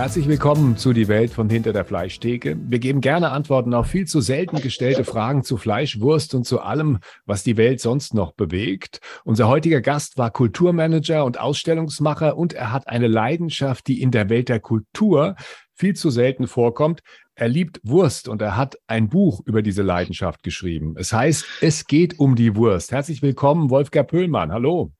Herzlich 0.00 0.28
willkommen 0.28 0.78
zu 0.78 0.94
Die 0.94 1.08
Welt 1.08 1.30
von 1.30 1.50
hinter 1.50 1.74
der 1.74 1.84
Fleischtheke. 1.84 2.56
Wir 2.58 2.78
geben 2.78 3.02
gerne 3.02 3.32
Antworten 3.32 3.74
auf 3.74 3.88
viel 3.88 4.06
zu 4.06 4.22
selten 4.22 4.62
gestellte 4.62 5.04
Fragen 5.04 5.42
zu 5.42 5.58
Fleisch, 5.58 6.00
Wurst 6.00 6.34
und 6.34 6.44
zu 6.44 6.60
allem, 6.60 7.00
was 7.26 7.42
die 7.42 7.58
Welt 7.58 7.82
sonst 7.82 8.14
noch 8.14 8.32
bewegt. 8.32 9.00
Unser 9.24 9.46
heutiger 9.48 9.82
Gast 9.82 10.16
war 10.16 10.30
Kulturmanager 10.30 11.22
und 11.22 11.38
Ausstellungsmacher 11.38 12.38
und 12.38 12.54
er 12.54 12.72
hat 12.72 12.88
eine 12.88 13.08
Leidenschaft, 13.08 13.88
die 13.88 14.00
in 14.00 14.10
der 14.10 14.30
Welt 14.30 14.48
der 14.48 14.60
Kultur 14.60 15.36
viel 15.74 15.94
zu 15.94 16.08
selten 16.08 16.46
vorkommt. 16.46 17.00
Er 17.34 17.48
liebt 17.48 17.78
Wurst 17.82 18.26
und 18.26 18.40
er 18.40 18.56
hat 18.56 18.78
ein 18.86 19.10
Buch 19.10 19.42
über 19.44 19.60
diese 19.60 19.82
Leidenschaft 19.82 20.42
geschrieben. 20.42 20.94
Es 20.96 21.12
heißt, 21.12 21.44
es 21.60 21.86
geht 21.86 22.18
um 22.18 22.36
die 22.36 22.56
Wurst. 22.56 22.90
Herzlich 22.90 23.20
willkommen, 23.20 23.68
Wolfgang 23.68 24.08
Pöhlmann. 24.08 24.50
Hallo. 24.50 24.92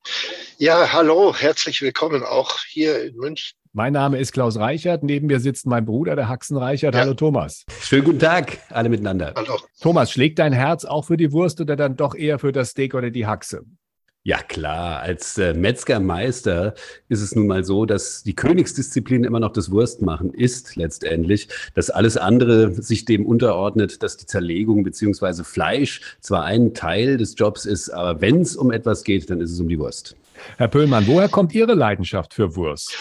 Ja, 0.59 0.92
hallo, 0.92 1.34
herzlich 1.34 1.80
willkommen 1.80 2.23
auch 2.23 2.59
hier 2.69 3.02
in 3.02 3.16
München. 3.16 3.59
Mein 3.73 3.92
Name 3.92 4.19
ist 4.19 4.33
Klaus 4.33 4.59
Reichert. 4.59 5.05
Neben 5.05 5.29
mir 5.29 5.38
sitzt 5.38 5.65
mein 5.65 5.84
Bruder, 5.84 6.16
der 6.16 6.28
Haxen 6.28 6.56
Reichert. 6.56 6.92
Ja. 6.92 7.02
Hallo 7.02 7.15
Thomas. 7.15 7.65
Schönen 7.80 8.05
guten 8.05 8.19
Tag, 8.19 8.59
alle 8.70 8.88
miteinander. 8.88 9.33
Hallo. 9.37 9.61
Thomas, 9.80 10.11
schlägt 10.11 10.41
dein 10.41 10.52
Herz 10.52 10.84
auch 10.84 11.05
für 11.05 11.16
die 11.16 11.30
Wurst 11.30 11.61
oder 11.61 11.77
dann 11.77 11.95
doch 11.95 12.16
eher 12.16 12.41
für 12.41 12.51
das 12.51 12.70
Steak 12.70 12.95
oder 12.95 13.11
die 13.11 13.27
Haxe? 13.27 13.62
Ja 14.25 14.38
klar, 14.38 15.01
als 15.01 15.38
äh, 15.38 15.55
Metzgermeister 15.55 16.75
ist 17.09 17.23
es 17.23 17.37
nun 17.37 17.47
mal 17.47 17.62
so, 17.62 17.87
dass 17.87 18.25
die 18.25 18.34
Königsdisziplin 18.34 19.23
immer 19.23 19.38
noch 19.38 19.52
das 19.52 19.70
Wurstmachen 19.70 20.34
ist 20.34 20.75
letztendlich, 20.75 21.48
dass 21.75 21.91
alles 21.91 22.16
andere 22.16 22.73
sich 22.73 23.05
dem 23.05 23.25
unterordnet, 23.25 24.02
dass 24.02 24.16
die 24.16 24.27
Zerlegung 24.27 24.83
beziehungsweise 24.83 25.45
Fleisch 25.45 26.16
zwar 26.20 26.45
ein 26.45 26.75
Teil 26.75 27.19
des 27.19 27.37
Jobs 27.39 27.66
ist, 27.66 27.89
aber 27.91 28.20
wenn 28.20 28.41
es 28.41 28.56
um 28.56 28.73
etwas 28.73 29.05
geht, 29.05 29.30
dann 29.30 29.41
ist 29.41 29.52
es 29.52 29.61
um 29.61 29.69
die 29.69 29.78
Wurst. 29.78 30.16
Herr 30.56 30.69
Pöhlmann, 30.69 31.06
woher 31.06 31.28
kommt 31.28 31.55
Ihre 31.55 31.75
Leidenschaft 31.75 32.34
für 32.34 32.56
Wurst? 32.56 32.98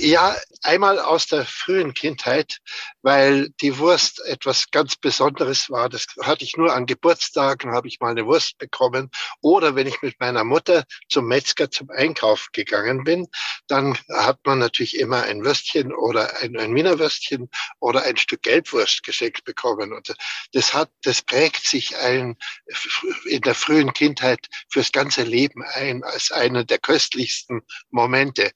Ja, 0.00 0.36
einmal 0.62 1.00
aus 1.00 1.26
der 1.26 1.44
frühen 1.44 1.92
Kindheit, 1.92 2.58
weil 3.02 3.48
die 3.60 3.78
Wurst 3.78 4.20
etwas 4.26 4.70
ganz 4.70 4.94
Besonderes 4.94 5.70
war. 5.70 5.88
Das 5.88 6.06
hatte 6.22 6.44
ich 6.44 6.56
nur 6.56 6.72
an 6.72 6.86
Geburtstagen, 6.86 7.72
habe 7.72 7.88
ich 7.88 7.98
mal 7.98 8.12
eine 8.12 8.24
Wurst 8.24 8.58
bekommen. 8.58 9.10
Oder 9.40 9.74
wenn 9.74 9.88
ich 9.88 10.00
mit 10.00 10.20
meiner 10.20 10.44
Mutter 10.44 10.84
zum 11.08 11.26
Metzger 11.26 11.68
zum 11.72 11.90
Einkauf 11.90 12.50
gegangen 12.52 13.02
bin, 13.02 13.26
dann 13.66 13.98
hat 14.08 14.38
man 14.44 14.60
natürlich 14.60 14.96
immer 14.96 15.24
ein 15.24 15.44
Würstchen 15.44 15.92
oder 15.92 16.36
ein, 16.42 16.56
ein 16.56 16.72
Wiener 16.76 17.00
Würstchen 17.00 17.50
oder 17.80 18.02
ein 18.02 18.16
Stück 18.16 18.42
Gelbwurst 18.42 19.02
geschenkt 19.02 19.44
bekommen. 19.44 19.92
Und 19.92 20.14
das 20.52 20.74
hat, 20.74 20.90
das 21.02 21.22
prägt 21.22 21.66
sich 21.66 21.96
ein, 21.96 22.36
in 23.24 23.40
der 23.40 23.56
frühen 23.56 23.92
Kindheit 23.92 24.46
fürs 24.68 24.92
ganze 24.92 25.24
Leben 25.24 25.64
ein 25.64 26.04
als 26.04 26.30
einer 26.30 26.62
der 26.62 26.78
köstlichsten 26.78 27.62
Momente. 27.90 28.52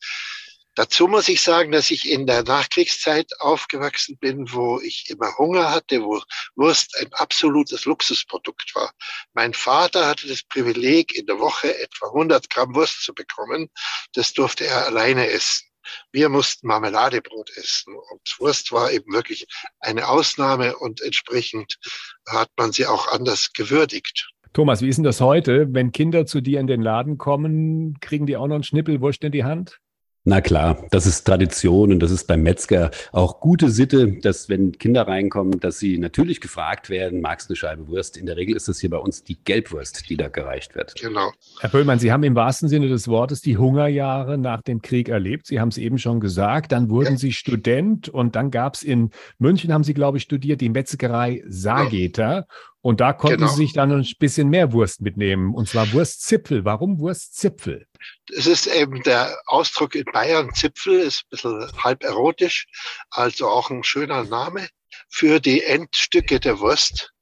Dazu 0.75 1.07
muss 1.07 1.29
ich 1.29 1.43
sagen, 1.43 1.71
dass 1.71 1.91
ich 1.91 2.09
in 2.09 2.27
der 2.27 2.45
Nachkriegszeit 2.45 3.31
aufgewachsen 3.41 4.17
bin, 4.17 4.51
wo 4.53 4.81
ich 4.81 5.11
immer 5.11 5.37
Hunger 5.37 5.71
hatte, 5.71 6.03
wo 6.03 6.23
Wurst 6.57 6.97
ein 6.99 7.13
absolutes 7.13 7.85
Luxusprodukt 7.85 8.75
war. 8.75 8.91
Mein 9.35 9.53
Vater 9.53 10.07
hatte 10.07 10.29
das 10.29 10.43
Privileg, 10.43 11.15
in 11.15 11.27
der 11.27 11.39
Woche 11.39 11.79
etwa 11.79 12.07
100 12.07 12.49
Gramm 12.49 12.75
Wurst 12.75 13.03
zu 13.03 13.13
bekommen. 13.13 13.69
Das 14.15 14.33
durfte 14.33 14.65
er 14.65 14.87
alleine 14.87 15.29
essen. 15.29 15.69
Wir 16.11 16.31
mussten 16.31 16.67
Marmeladebrot 16.69 17.51
essen 17.57 17.95
und 17.95 18.37
Wurst 18.39 18.73
war 18.73 18.93
eben 18.93 19.13
wirklich 19.13 19.47
eine 19.81 20.09
Ausnahme 20.09 20.77
und 20.77 21.03
entsprechend 21.03 21.79
hat 22.27 22.51
man 22.57 22.73
sie 22.73 22.87
auch 22.87 23.09
anders 23.09 23.53
gewürdigt. 23.53 24.31
Thomas, 24.55 24.81
wie 24.81 24.89
ist 24.89 24.97
denn 24.97 25.05
das 25.05 25.21
heute? 25.21 25.67
Wenn 25.71 25.93
Kinder 25.93 26.25
zu 26.25 26.41
dir 26.41 26.61
in 26.61 26.67
den 26.67 26.81
Laden 26.81 27.19
kommen, 27.19 27.99
kriegen 28.01 28.27
die 28.27 28.37
auch 28.37 28.47
noch 28.47 28.55
einen 28.55 28.65
Schnippelwurst 28.65 29.25
in 29.25 29.33
die 29.33 29.45
Hand? 29.45 29.82
Na 30.25 30.41
klar, 30.41 30.87
das 30.91 31.05
ist 31.05 31.25
Tradition 31.25 31.91
und 31.91 31.99
das 31.99 32.13
ist 32.13 32.29
beim 32.29 32.45
Metzger 32.45 32.93
auch 33.11 33.41
gute 33.41 33.71
Sitte, 33.71 34.21
dass 34.21 34.49
wenn 34.49 34.71
Kinder 34.71 35.09
reinkommen, 35.09 35.59
dass 35.59 35.81
sie 35.81 35.99
natürlich 35.99 36.41
gefragt 36.41 36.91
werden, 36.91 37.21
magst 37.21 37.49
du 37.49 37.53
eine 37.53 37.57
Scheibe 37.57 37.89
Wurst? 37.89 38.17
In 38.17 38.27
der 38.27 38.37
Regel 38.37 38.55
ist 38.55 38.69
das 38.69 38.79
hier 38.79 38.91
bei 38.91 38.99
uns 38.99 39.25
die 39.25 39.37
Gelbwurst, 39.43 40.09
die 40.09 40.17
da 40.17 40.29
gereicht 40.29 40.77
wird. 40.77 40.95
Genau. 41.01 41.33
Herr 41.59 41.71
Pöllmann, 41.71 41.99
Sie 41.99 42.13
haben 42.13 42.23
im 42.23 42.37
wahrsten 42.37 42.69
Sinne 42.69 42.87
des 42.87 43.09
Wortes 43.09 43.41
die 43.41 43.59
Hungerjahre 43.59 44.39
nach 44.39 44.63
dem 44.63 44.81
Krieg 44.81 45.09
erlebt. 45.09 45.49
Sie 45.49 45.59
haben 45.59 45.71
es 45.71 45.79
eben 45.79 45.99
schon 45.99 46.21
gesagt. 46.21 46.71
Dann 46.71 46.89
wurden 46.89 47.15
ja. 47.15 47.19
Sie 47.19 47.33
Student 47.33 48.09
und 48.09 48.37
dann 48.37 48.53
gab 48.53 48.75
es 48.75 48.85
in 48.85 49.11
München, 49.39 49.73
haben 49.73 49.83
Sie, 49.83 49.95
glaube 49.95 50.19
ich, 50.19 50.23
studiert, 50.23 50.61
die 50.61 50.69
Metzgerei 50.69 51.43
Sageter. 51.49 52.23
Ja. 52.23 52.47
Und 52.83 53.01
da 53.01 53.13
konnten 53.13 53.39
genau. 53.39 53.51
Sie 53.53 53.63
sich 53.63 53.73
dann 53.73 53.93
ein 53.93 54.07
bisschen 54.19 54.49
mehr 54.49 54.73
Wurst 54.73 55.01
mitnehmen, 55.01 55.55
und 55.55 55.69
zwar 55.69 55.93
Wurstzipfel. 55.93 56.65
Warum 56.65 56.99
Wurstzipfel? 56.99 57.87
Das 58.35 58.47
ist 58.47 58.67
eben 58.67 59.03
der 59.05 59.39
Ausdruck 59.47 59.95
in 59.95 60.05
Bayern, 60.13 60.53
Zipfel, 60.53 60.99
ist 60.99 61.23
ein 61.23 61.29
bisschen 61.31 61.73
halb 61.83 62.03
erotisch, 62.03 62.67
also 63.11 63.49
auch 63.49 63.71
ein 63.71 63.85
schöner 63.85 64.25
Name 64.25 64.69
für 65.09 65.39
die 65.39 65.63
Endstücke 65.63 66.41
der 66.41 66.59
Wurst. 66.59 67.13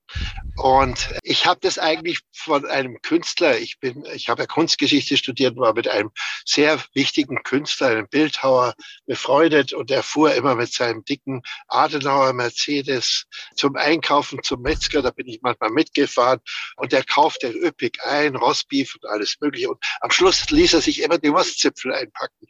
Und 0.56 1.08
ich 1.22 1.46
habe 1.46 1.60
das 1.62 1.78
eigentlich 1.78 2.20
von 2.34 2.66
einem 2.66 3.00
Künstler, 3.02 3.58
ich 3.58 3.78
bin, 3.80 4.04
ich 4.14 4.28
habe 4.28 4.42
ja 4.42 4.46
Kunstgeschichte 4.46 5.16
studiert, 5.16 5.56
war 5.56 5.74
mit 5.74 5.88
einem 5.88 6.10
sehr 6.44 6.78
wichtigen 6.94 7.42
Künstler, 7.42 7.88
einem 7.88 8.08
Bildhauer, 8.08 8.74
befreundet 9.06 9.72
und 9.72 9.90
er 9.90 10.02
fuhr 10.02 10.34
immer 10.34 10.54
mit 10.54 10.72
seinem 10.72 11.04
dicken 11.04 11.42
Adenauer 11.68 12.32
Mercedes 12.32 13.24
zum 13.56 13.76
Einkaufen 13.76 14.42
zum 14.42 14.62
Metzger, 14.62 15.02
da 15.02 15.10
bin 15.10 15.28
ich 15.28 15.40
manchmal 15.42 15.70
mitgefahren 15.70 16.40
und 16.76 16.92
er 16.92 17.04
kaufte 17.04 17.48
üppig 17.48 17.98
ein, 18.04 18.36
Rostbeef 18.36 18.94
und 18.96 19.08
alles 19.08 19.36
mögliche. 19.40 19.70
Und 19.70 19.82
am 20.00 20.10
Schluss 20.10 20.50
ließ 20.50 20.74
er 20.74 20.80
sich 20.80 21.02
immer 21.02 21.18
die 21.18 21.32
Wurstzipfel 21.32 21.94
einpacken. 21.94 22.48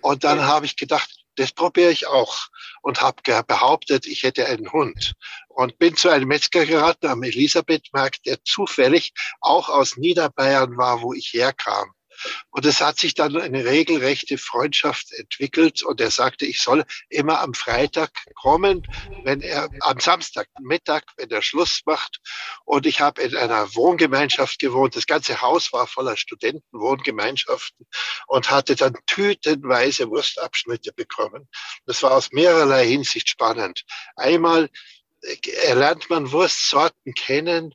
Und 0.00 0.24
dann 0.24 0.42
habe 0.42 0.66
ich 0.66 0.76
gedacht, 0.76 1.10
das 1.36 1.52
probiere 1.52 1.90
ich 1.90 2.06
auch 2.06 2.46
und 2.82 3.02
habe 3.02 3.22
behauptet, 3.46 4.06
ich 4.06 4.22
hätte 4.22 4.46
einen 4.46 4.72
Hund 4.72 5.14
und 5.56 5.78
bin 5.78 5.96
zu 5.96 6.10
einem 6.10 6.28
Metzger 6.28 6.66
geraten 6.66 7.06
am 7.06 7.22
Elisabethmarkt, 7.22 8.26
der 8.26 8.44
zufällig 8.44 9.14
auch 9.40 9.70
aus 9.70 9.96
Niederbayern 9.96 10.76
war, 10.76 11.00
wo 11.00 11.14
ich 11.14 11.32
herkam. 11.32 11.92
Und 12.50 12.64
es 12.64 12.80
hat 12.80 12.98
sich 12.98 13.14
dann 13.14 13.36
eine 13.36 13.64
regelrechte 13.64 14.38
Freundschaft 14.38 15.12
entwickelt 15.12 15.82
und 15.82 16.00
er 16.00 16.10
sagte, 16.10 16.46
ich 16.46 16.60
soll 16.62 16.84
immer 17.08 17.40
am 17.40 17.54
Freitag 17.54 18.10
kommen, 18.34 18.86
wenn 19.24 19.40
er 19.42 19.68
am 19.80 20.00
Samstag 20.00 20.48
Mittag, 20.60 21.04
wenn 21.16 21.30
er 21.30 21.42
Schluss 21.42 21.82
macht. 21.84 22.20
Und 22.64 22.86
ich 22.86 23.00
habe 23.00 23.22
in 23.22 23.36
einer 23.36 23.74
Wohngemeinschaft 23.74 24.58
gewohnt. 24.58 24.96
Das 24.96 25.06
ganze 25.06 25.40
Haus 25.40 25.72
war 25.72 25.86
voller 25.86 26.16
Studentenwohngemeinschaften 26.16 27.86
und 28.26 28.50
hatte 28.50 28.76
dann 28.76 28.96
tütenweise 29.06 30.08
Wurstabschnitte 30.08 30.92
bekommen. 30.92 31.48
Das 31.84 32.02
war 32.02 32.12
aus 32.12 32.32
mehrerlei 32.32 32.86
Hinsicht 32.86 33.28
spannend. 33.28 33.84
Einmal 34.16 34.70
lernt 35.74 36.10
man 36.10 36.32
Wurstsorten 36.32 37.14
kennen, 37.14 37.74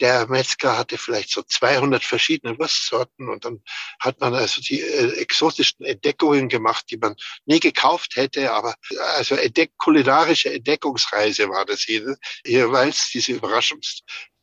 der 0.00 0.26
Metzger 0.28 0.78
hatte 0.78 0.96
vielleicht 0.98 1.30
so 1.30 1.42
200 1.42 2.02
verschiedene 2.02 2.58
Wurstsorten 2.58 3.28
und 3.28 3.44
dann 3.44 3.62
hat 4.00 4.18
man 4.20 4.34
also 4.34 4.62
die 4.62 4.80
äh, 4.80 5.12
exotischen 5.18 5.84
Entdeckungen 5.84 6.48
gemacht, 6.48 6.86
die 6.90 6.96
man 6.96 7.14
nie 7.44 7.60
gekauft 7.60 8.16
hätte, 8.16 8.52
aber 8.52 8.74
also 9.16 9.34
entdeck 9.34 9.76
kulinarische 9.76 10.52
Entdeckungsreise 10.52 11.48
war 11.50 11.66
das 11.66 11.82
hier, 11.82 12.16
jeweils 12.46 13.10
diese 13.10 13.32
Überraschungs 13.32 14.00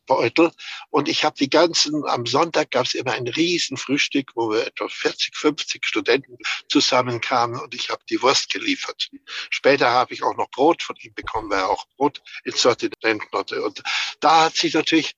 Beutel. 0.08 0.50
Und 0.90 1.08
ich 1.08 1.22
habe 1.22 1.36
die 1.36 1.48
ganzen, 1.48 2.04
am 2.06 2.26
Sonntag 2.26 2.72
gab 2.72 2.86
es 2.86 2.94
immer 2.94 3.12
ein 3.12 3.28
Riesenfrühstück, 3.28 4.32
wo 4.34 4.50
wir 4.50 4.66
etwa 4.66 4.88
40, 4.88 5.36
50 5.36 5.86
Studenten 5.86 6.36
zusammenkamen 6.68 7.60
und 7.60 7.74
ich 7.74 7.90
habe 7.90 8.02
die 8.10 8.20
Wurst 8.20 8.50
geliefert. 8.50 9.08
Später 9.50 9.90
habe 9.90 10.14
ich 10.14 10.24
auch 10.24 10.36
noch 10.36 10.50
Brot 10.50 10.82
von 10.82 10.96
ihm 11.02 11.14
bekommen, 11.14 11.50
weil 11.50 11.60
er 11.60 11.68
auch 11.68 11.86
Brot 11.96 12.20
ins 12.44 12.62
Sortiment 12.62 13.22
hatte. 13.32 13.62
Und 13.62 13.82
da 14.18 14.46
hat 14.46 14.56
sich 14.56 14.74
natürlich 14.74 15.14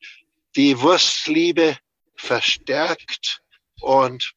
die 0.56 0.78
Wurstliebe 0.81 1.78
verstärkt 2.17 3.41
und 3.81 4.34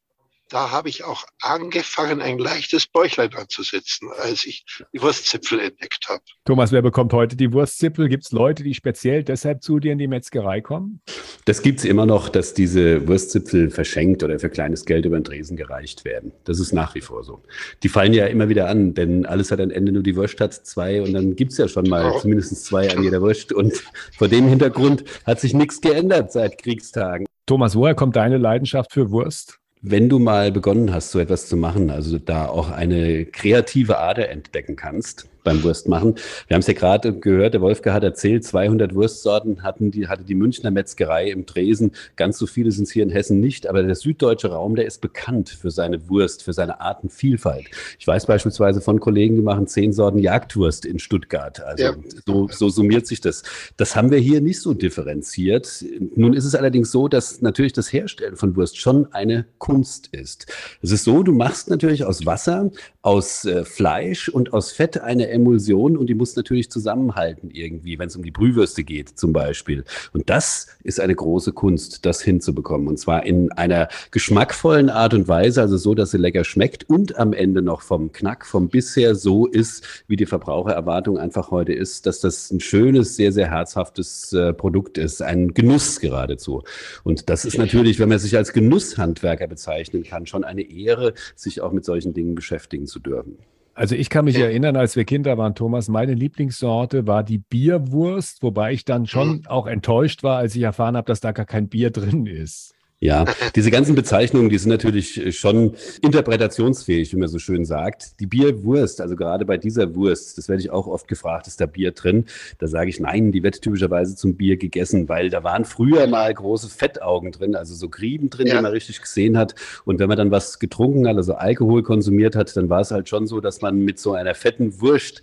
da 0.54 0.70
habe 0.70 0.88
ich 0.88 1.04
auch 1.04 1.26
angefangen, 1.42 2.22
ein 2.22 2.38
leichtes 2.38 2.86
Bäuchlein 2.86 3.34
anzusetzen, 3.34 4.10
als 4.22 4.46
ich 4.46 4.64
die 4.94 5.02
Wurstzipfel 5.02 5.60
entdeckt 5.60 6.06
habe. 6.08 6.22
Thomas, 6.46 6.72
wer 6.72 6.84
bekommt 6.84 7.12
heute 7.12 7.36
die 7.36 7.52
Wurstzipfel? 7.52 8.08
Gibt 8.08 8.26
es 8.26 8.32
Leute, 8.32 8.64
die 8.64 8.76
speziell 8.76 9.24
deshalb 9.24 9.64
zu 9.64 9.80
dir 9.80 9.94
in 9.94 9.98
die 9.98 10.08
Metzgerei 10.08 10.62
kommen? 10.62 11.02
Das 11.46 11.64
gibt 11.64 11.80
es 11.80 11.86
immer 11.86 12.06
noch, 12.06 12.30
dass 12.30 12.54
diese 12.54 13.08
Wurstzipfel 13.08 13.72
verschenkt 13.72 14.24
oder 14.24 14.40
für 14.40 14.50
kleines 14.50 14.86
Geld 14.86 15.06
über 15.06 15.20
den 15.20 15.24
Tresen 15.24 15.58
gereicht 15.58 16.06
werden. 16.06 16.32
Das 16.44 16.60
ist 16.60 16.72
nach 16.72 16.94
wie 16.94 17.02
vor 17.02 17.24
so. 17.24 17.42
Die 17.82 17.90
fallen 17.90 18.14
ja 18.14 18.28
immer 18.28 18.48
wieder 18.48 18.70
an, 18.70 18.94
denn 18.94 19.26
alles 19.26 19.52
hat 19.52 19.60
ein 19.60 19.72
Ende, 19.72 19.92
nur 19.92 20.04
die 20.04 20.16
Wurst 20.16 20.40
hat 20.40 20.54
zwei 20.54 21.02
und 21.02 21.14
dann 21.14 21.36
gibt 21.36 21.52
es 21.52 21.58
ja 21.58 21.68
schon 21.68 21.90
mal 21.90 22.12
oh. 22.12 22.20
zumindest 22.20 22.64
zwei 22.64 22.96
an 22.96 23.02
jeder 23.02 23.22
Wurst. 23.22 23.52
Und 23.54 23.84
vor 24.18 24.28
dem 24.28 24.48
Hintergrund 24.48 25.04
hat 25.26 25.40
sich 25.40 25.56
nichts 25.56 25.82
geändert 25.82 26.32
seit 26.32 26.62
Kriegstagen. 26.62 27.26
Thomas, 27.48 27.76
woher 27.76 27.96
kommt 27.96 28.16
deine 28.16 28.38
Leidenschaft 28.38 28.94
für 28.94 29.10
Wurst? 29.10 29.60
Wenn 29.86 30.08
du 30.08 30.18
mal 30.18 30.50
begonnen 30.50 30.94
hast, 30.94 31.12
so 31.12 31.20
etwas 31.20 31.50
zu 31.50 31.58
machen, 31.58 31.90
also 31.90 32.18
da 32.18 32.48
auch 32.48 32.72
eine 32.72 33.26
kreative 33.26 34.00
Ader 34.00 34.30
entdecken 34.30 34.78
kannst, 34.78 35.28
beim 35.44 35.64
Wurstmachen. 35.64 36.16
Wir 36.48 36.56
haben 36.56 36.62
es 36.62 36.68
ja 36.68 36.74
gerade 36.74 37.14
gehört, 37.14 37.54
der 37.54 37.62
Wolfgang 37.62 37.96
hat 37.96 38.04
erzählt, 38.04 38.44
200 38.44 38.96
Wurstsorten 38.96 39.64
hatten 39.64 39.92
die, 39.92 40.08
hatte 40.08 40.24
die 40.24 40.36
Münchner 40.36 40.72
Metzgerei 40.72 41.30
im 41.30 41.46
Dresen. 41.46 41.92
Ganz 42.16 42.38
so 42.38 42.48
viele 42.48 42.72
sind 42.72 42.86
es 42.86 42.92
hier 42.92 43.04
in 43.04 43.10
Hessen 43.10 43.40
nicht, 43.40 43.68
aber 43.68 43.84
der 43.84 43.96
süddeutsche 43.96 44.50
Raum, 44.50 44.76
der 44.76 44.86
ist 44.86 45.02
bekannt 45.02 45.50
für 45.50 45.72
seine 45.72 46.10
Wurst, 46.10 46.44
für 46.44 46.54
seine 46.54 46.82
Artenvielfalt. 46.82 47.66
Ich 48.00 48.08
weiß 48.08 48.26
beispielsweise 48.26 48.82
von 48.82 49.00
Kollegen, 49.00 49.36
die 49.36 49.42
machen 49.42 49.68
zehn 49.68 49.94
Sorten 49.94 50.20
Jagdwurst 50.20 50.86
in 50.86 51.00
Stuttgart. 51.00 51.62
Also 51.62 51.84
ja. 51.84 51.96
so, 52.26 52.48
so 52.50 52.70
summiert 52.70 53.08
sich 53.08 53.22
das. 53.22 53.44
Das 53.78 53.96
haben 53.96 54.12
wir 54.12 54.20
hier 54.20 54.42
nicht 54.42 54.62
so 54.62 54.74
differenziert. 54.74 55.84
Nun 56.16 56.34
ist 56.34 56.46
es 56.46 56.56
allerdings 56.56 56.92
so, 56.92 57.08
dass 57.08 57.42
natürlich 57.42 57.74
das 57.74 57.92
Herstellen 57.92 58.36
von 58.36 58.56
Wurst 58.56 58.78
schon 58.78 59.12
eine 59.14 59.46
Kunst 59.58 60.08
ist. 60.12 60.48
Es 60.82 60.92
ist 60.92 61.04
so, 61.04 61.24
du 61.24 61.34
machst 61.34 61.70
natürlich 61.70 62.06
aus 62.06 62.26
Wasser, 62.26 62.72
aus 63.02 63.46
äh, 63.46 63.66
Fleisch 63.66 64.30
und 64.30 64.54
aus 64.54 64.72
Fett 64.72 65.02
eine 65.02 65.28
Emulsion 65.34 65.98
und 65.98 66.08
die 66.08 66.16
muss 66.16 66.36
natürlich 66.36 66.70
zusammenhalten 66.70 67.50
irgendwie, 67.52 68.00
wenn 68.00 68.08
es 68.08 68.16
um 68.16 68.24
die 68.24 68.32
Brühwürste 68.32 68.84
geht 68.84 69.10
zum 69.18 69.34
Beispiel. 69.34 69.84
Und 70.14 70.30
das 70.30 70.68
ist 70.84 71.00
eine 71.00 71.16
große 71.16 71.54
Kunst, 71.54 72.06
das 72.06 72.22
hinzubekommen. 72.22 72.88
Und 72.88 72.98
zwar 72.98 73.26
in 73.26 73.52
einer 73.52 73.88
geschmackvollen 74.12 74.90
Art 74.90 75.14
und 75.14 75.28
Weise, 75.28 75.62
also 75.62 75.78
so, 75.78 75.94
dass 75.96 76.12
sie 76.12 76.18
lecker 76.18 76.44
schmeckt 76.44 76.90
und 76.90 77.18
am 77.18 77.34
Ende 77.34 77.62
noch 77.62 77.82
vom 77.82 78.12
Knack, 78.12 78.46
vom 78.46 78.70
bisher 78.70 79.16
so 79.16 79.48
ist, 79.48 80.04
wie 80.08 80.16
die 80.16 80.26
Verbrauchererwartung 80.26 81.18
einfach 81.18 81.52
heute 81.52 81.74
ist, 81.74 82.06
dass 82.06 82.20
das 82.20 82.52
ein 82.52 82.60
schönes, 82.60 83.16
sehr, 83.16 83.32
sehr 83.32 83.50
herzhaftes 83.50 84.34
äh, 84.34 84.54
Produkt 84.54 84.98
ist, 84.98 85.22
ein 85.22 85.54
Genuss 85.54 86.00
geradezu. 86.00 86.64
Und 87.04 87.30
das 87.30 87.46
ist 87.46 87.58
natürlich, 87.58 88.00
wenn 88.00 88.10
man 88.10 88.20
sich 88.20 88.38
als 88.38 88.54
Genusshandwerker 88.54 89.48
bezeichnen 89.48 90.04
kann, 90.04 90.26
schon 90.26 90.44
eine 90.44 90.62
Ehre, 90.62 91.14
sich 91.36 91.62
auch 91.62 91.72
mit 91.72 91.86
solchen 91.86 92.14
Dingen 92.14 92.36
beschäftigen 92.36 92.88
zu 92.88 93.00
dürfen. 93.00 93.38
Also 93.76 93.96
ich 93.96 94.10
kann 94.10 94.26
mich 94.26 94.38
erinnern, 94.38 94.76
als 94.76 94.96
wir 94.96 95.04
Kinder 95.04 95.38
waren, 95.38 95.56
Thomas, 95.56 95.88
meine 95.88 96.14
Lieblingssorte 96.14 97.08
war 97.08 97.24
die 97.24 97.40
Bierwurst, 97.40 98.44
wobei 98.44 98.72
ich 98.72 98.86
dann 98.86 99.08
schon 99.08 99.38
mhm. 99.38 99.48
auch 99.48 99.66
enttäuscht 99.66 100.22
war, 100.22 100.38
als 100.38 100.56
ich 100.56 100.62
erfahren 100.62 100.96
habe, 100.96 101.08
dass 101.08 101.22
da 101.22 101.32
gar 101.32 101.46
kein 101.46 101.70
Bier 101.70 101.90
drin 101.90 102.28
ist. 102.28 102.76
Ja, 103.04 103.26
diese 103.54 103.70
ganzen 103.70 103.96
Bezeichnungen, 103.96 104.50
die 104.50 104.58
sind 104.58 104.70
natürlich 104.70 105.20
äh, 105.20 105.34
schon 105.34 105.74
interpretationsfähig, 106.02 107.12
wie 107.12 107.18
man 107.18 107.28
so 107.28 107.38
schön 107.38 107.66
sagt. 107.66 108.18
Die 108.22 108.28
Bierwurst, 108.28 109.02
also 109.02 109.18
gerade 109.18 109.44
bei 109.44 109.58
dieser 109.58 109.94
Wurst, 109.94 110.38
das 110.38 110.48
werde 110.48 110.62
ich 110.62 110.72
auch 110.72 110.88
oft 110.88 111.10
gefragt, 111.10 111.48
ist 111.48 111.60
da 111.60 111.66
Bier 111.66 111.92
drin? 111.92 112.28
Da 112.60 112.68
sage 112.68 112.90
ich 112.90 113.02
nein, 113.02 113.34
die 113.34 113.44
wird 113.44 113.62
typischerweise 113.62 114.16
zum 114.16 114.36
Bier 114.36 114.56
gegessen, 114.56 115.10
weil 115.10 115.30
da 115.30 115.44
waren 115.44 115.66
früher 115.66 116.08
mal 116.08 116.34
große 116.34 116.70
Fettaugen 116.70 117.34
drin, 117.34 117.56
also 117.56 117.76
so 117.76 117.90
Grieben 117.90 118.30
drin, 118.30 118.48
ja. 118.48 118.56
die 118.56 118.62
man 118.62 118.72
richtig 118.72 119.02
gesehen 119.02 119.38
hat. 119.38 119.54
Und 119.84 120.00
wenn 120.00 120.08
man 120.08 120.18
dann 120.18 120.32
was 120.32 120.60
getrunken 120.60 121.06
hat, 121.06 121.18
also 121.18 121.34
Alkohol 121.34 121.84
konsumiert 121.84 122.38
hat, 122.38 122.56
dann 122.56 122.70
war 122.70 122.80
es 122.80 122.92
halt 122.92 123.10
schon 123.10 123.28
so, 123.28 123.42
dass 123.42 123.60
man 123.60 123.80
mit 123.80 124.00
so 124.00 124.14
einer 124.14 124.34
fetten 124.34 124.80
Wurst 124.80 125.22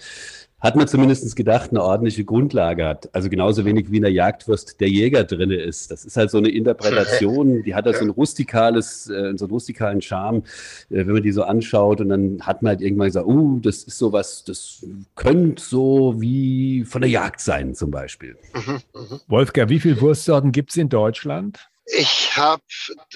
hat 0.61 0.77
man 0.77 0.87
zumindest 0.87 1.35
gedacht, 1.37 1.71
eine 1.71 1.83
ordentliche 1.83 2.25
Grundlage 2.25 2.87
hat. 2.87 3.09
Also 3.15 3.31
genauso 3.31 3.65
wenig 3.65 3.91
wie 3.91 3.97
in 3.97 4.03
der 4.03 4.13
Jagdwurst 4.13 4.81
der 4.81 4.89
Jäger 4.89 5.25
drinne 5.25 5.57
ist. 5.57 5.91
Das 5.91 6.05
ist 6.05 6.17
halt 6.17 6.31
so 6.31 6.39
eine 6.39 6.51
Interpretation, 6.51 7.63
die 7.65 7.75
hat 7.75 7.87
halt 7.87 7.97
so 7.97 8.05
ein 8.05 8.11
rustikales, 8.11 9.09
äh, 9.09 9.33
so 9.37 9.47
einen 9.47 9.53
rustikalen 9.53 10.03
Charme, 10.03 10.43
äh, 10.91 11.07
wenn 11.07 11.13
man 11.13 11.23
die 11.23 11.33
so 11.33 11.43
anschaut. 11.43 12.01
Und 12.01 12.11
dann 12.11 12.43
hat 12.43 12.63
man 12.63 12.71
halt 12.71 12.83
irgendwann 12.83 13.09
gesagt, 13.09 13.27
uh, 13.27 13.59
das 13.61 13.85
ist 13.85 13.99
sowas, 13.99 14.45
das 14.45 14.85
könnte 15.17 15.63
so 15.63 16.21
wie 16.21 16.85
von 16.85 17.01
der 17.01 17.11
Jagd 17.11 17.41
sein 17.41 17.75
zum 17.75 17.91
Beispiel. 17.91 18.37
Mhm, 18.55 18.81
mh. 18.95 19.21
Wolfgang, 19.29 19.71
wie 19.71 19.81
viele 19.81 20.01
Wurstsorten 20.01 20.53
gibt 20.53 20.71
es 20.71 20.77
in 20.77 20.89
Deutschland? 20.89 21.71
Ich 21.93 22.37
habe 22.37 22.63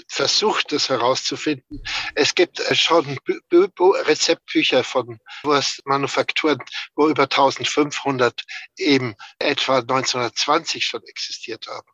versucht, 0.09 0.73
das 0.73 0.89
herauszufinden. 0.89 1.83
Es 2.15 2.35
gibt 2.35 2.59
äh, 2.61 2.75
schon 2.75 3.19
Rezeptbücher 3.27 4.83
von 4.83 5.21
Wurstmanufakturen, 5.45 6.59
wo 6.97 7.09
über 7.09 7.25
1500 7.25 8.43
eben 8.77 9.15
etwa 9.39 9.79
1920 9.79 10.85
schon 10.85 11.03
existiert 11.05 11.67
haben. 11.69 11.87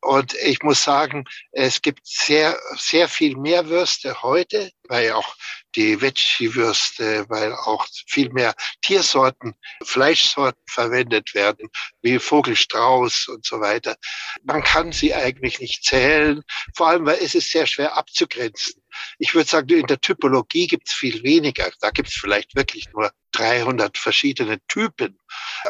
Und 0.00 0.34
ich 0.34 0.62
muss 0.62 0.82
sagen, 0.82 1.24
es 1.50 1.82
gibt 1.82 2.06
sehr, 2.06 2.58
sehr 2.76 3.08
viel 3.08 3.36
mehr 3.36 3.68
Würste 3.68 4.22
heute, 4.22 4.70
weil 4.88 5.12
auch 5.12 5.36
die 5.74 6.00
Veggie-Würste, 6.00 7.26
weil 7.28 7.52
auch 7.52 7.86
viel 8.06 8.30
mehr 8.30 8.54
Tiersorten, 8.82 9.54
Fleischsorten 9.82 10.62
verwendet 10.68 11.34
werden, 11.34 11.68
wie 12.02 12.18
Vogelstrauß 12.18 13.28
und 13.28 13.44
so 13.44 13.60
weiter. 13.60 13.96
Man 14.42 14.62
kann 14.62 14.92
sie 14.92 15.14
eigentlich 15.14 15.60
nicht 15.60 15.84
zählen, 15.84 16.42
vor 16.74 16.88
allem 16.88 17.06
weil 17.06 17.18
es 17.22 17.34
ist 17.34 17.50
sehr 17.50 17.66
schwer 17.66 17.96
abzugrenzen. 17.96 18.82
Ich 19.18 19.34
würde 19.34 19.48
sagen, 19.48 19.70
in 19.70 19.86
der 19.86 20.00
Typologie 20.00 20.66
gibt 20.66 20.88
es 20.88 20.94
viel 20.94 21.22
weniger. 21.22 21.70
Da 21.80 21.90
gibt 21.90 22.08
es 22.08 22.14
vielleicht 22.14 22.54
wirklich 22.54 22.88
nur 22.92 23.10
300 23.32 23.96
verschiedene 23.96 24.60
Typen. 24.68 25.18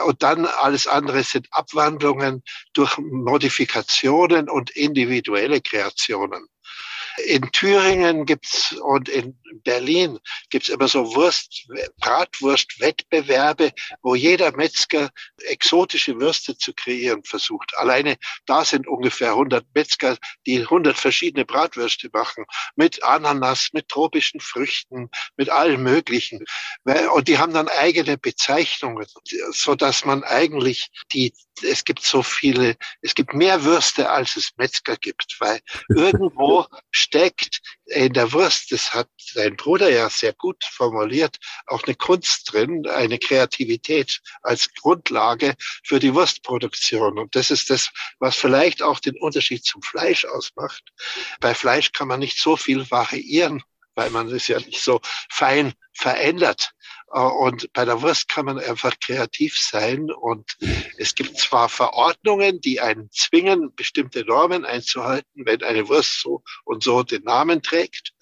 Und 0.05 0.23
dann 0.23 0.47
alles 0.47 0.87
andere 0.87 1.23
sind 1.23 1.47
Abwandlungen 1.53 2.43
durch 2.73 2.99
Modifikationen 2.99 4.49
und 4.49 4.71
individuelle 4.71 5.61
Kreationen. 5.61 6.49
In 7.27 7.51
Thüringen 7.53 8.27
gibt's 8.27 8.73
und 8.73 9.09
in 9.09 9.39
Berlin 9.65 10.19
gibt's 10.51 10.69
immer 10.69 10.89
so 10.89 11.15
Wurst, 11.15 11.69
Bratwurst-Wettbewerbe, 12.01 13.73
wo 14.03 14.15
jeder 14.15 14.57
Metzger 14.57 15.11
exotische 15.39 16.19
Würste 16.19 16.57
zu 16.57 16.73
kreieren 16.73 17.23
versucht. 17.25 17.73
Alleine 17.77 18.17
da 18.47 18.65
sind 18.65 18.87
ungefähr 18.87 19.31
100 19.31 19.65
Metzger, 19.75 20.17
die 20.47 20.61
100 20.61 20.97
verschiedene 20.97 21.45
Bratwürste 21.45 22.09
machen, 22.13 22.45
mit 22.77 23.03
Ananas, 23.03 23.71
mit 23.73 23.89
tropischen 23.89 24.41
Früchten, 24.41 25.11
mit 25.37 25.51
allem 25.51 25.83
Möglichen. 25.83 26.45
Und 27.15 27.29
die 27.29 27.39
haben 27.39 27.53
dann 27.53 27.69
eigene 27.69 28.19
Bezeichnungen, 28.19 29.07
so 29.53 29.75
dass 29.75 30.05
man 30.05 30.25
eigentlich 30.25 30.91
die, 31.13 31.35
es 31.63 31.85
gibt 31.85 32.03
so 32.03 32.23
viele, 32.23 32.77
es 33.01 33.15
gibt 33.15 33.35
mehr 33.35 33.65
Würste, 33.65 34.11
als 34.11 34.37
es 34.37 34.53
Metzger 34.57 34.97
gibt, 34.97 35.37
weil 35.41 35.61
irgendwo 35.89 36.67
steckt 37.03 37.61
in 37.87 38.13
der 38.13 38.33
Wurst, 38.33 38.73
das 38.73 38.95
hat 38.95 39.09
sein 39.19 39.57
Bruder 39.57 39.91
ja 39.91 40.09
sehr 40.09 40.33
gut 40.33 40.65
formuliert, 40.65 41.37
auch 41.67 41.83
eine 41.85 41.95
Kunst 41.95 42.53
drin, 42.53 42.87
eine 42.87 43.19
Kreativität 43.19 44.21
als 44.43 44.73
Grundlage 44.75 45.55
für 45.85 45.99
die 45.99 46.15
Wurstproduktion. 46.15 47.19
Und 47.19 47.35
das 47.37 47.51
ist 47.51 47.71
das, 47.71 47.91
was 48.19 48.37
vielleicht 48.37 48.83
auch 48.83 49.01
den 49.01 49.17
Unterschied 49.21 49.65
zum 49.65 49.83
Fleisch 49.83 50.25
ausmacht. 50.25 50.83
Bei 51.41 51.55
Fleisch 51.55 51.93
kann 51.93 52.09
man 52.09 52.21
nicht 52.21 52.41
so 52.41 52.57
viel 52.57 52.91
variieren, 52.91 53.63
weil 53.95 54.11
man 54.11 54.29
es 54.29 54.49
ja 54.49 54.59
nicht 54.59 54.83
so 54.83 55.01
fein 55.29 55.75
verändert. 55.93 56.73
Äh, 57.13 57.21
und 57.21 57.73
bei 57.73 57.85
der 57.85 58.03
Wurst 58.03 58.29
kann 58.29 58.47
man 58.47 58.59
einfach 58.59 58.95
kreativ 59.01 59.57
sein. 59.59 60.11
Und 60.11 60.57
es 60.99 61.15
gibt 61.15 61.39
zwar 61.39 61.69
Verordnungen, 61.69 62.61
die 62.61 62.81
einen 62.81 63.11
zwingen, 63.13 63.75
bestimmte 63.75 64.25
Normen 64.25 64.65
einzuhalten, 64.65 65.47
wenn 65.47 65.63
eine 65.63 65.89
Wurst 65.89 66.21
so 66.21 66.43
und 66.65 66.83
so 66.83 67.03
den 67.03 67.23
Namen 67.25 67.63
trägt. 67.63 68.13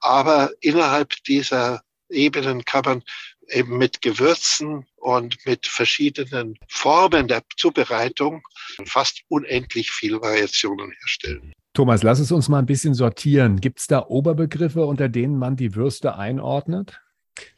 Aber 0.00 0.50
innerhalb 0.60 1.14
dieser 1.24 1.82
Ebenen 2.08 2.64
kann 2.64 2.82
man 2.84 3.02
eben 3.48 3.78
mit 3.78 4.02
Gewürzen 4.02 4.86
und 4.96 5.36
mit 5.46 5.66
verschiedenen 5.66 6.58
Formen 6.68 7.28
der 7.28 7.42
Zubereitung 7.56 8.42
fast 8.86 9.22
unendlich 9.28 9.90
viel 9.90 10.20
Variationen 10.20 10.90
herstellen. 10.90 11.52
Thomas, 11.72 12.02
lass 12.02 12.18
es 12.18 12.32
uns 12.32 12.48
mal 12.48 12.58
ein 12.58 12.66
bisschen 12.66 12.94
sortieren. 12.94 13.60
Gibt 13.60 13.80
es 13.80 13.86
da 13.86 14.06
Oberbegriffe, 14.06 14.84
unter 14.84 15.08
denen 15.08 15.38
man 15.38 15.56
die 15.56 15.74
Würste 15.74 16.16
einordnet? 16.16 17.00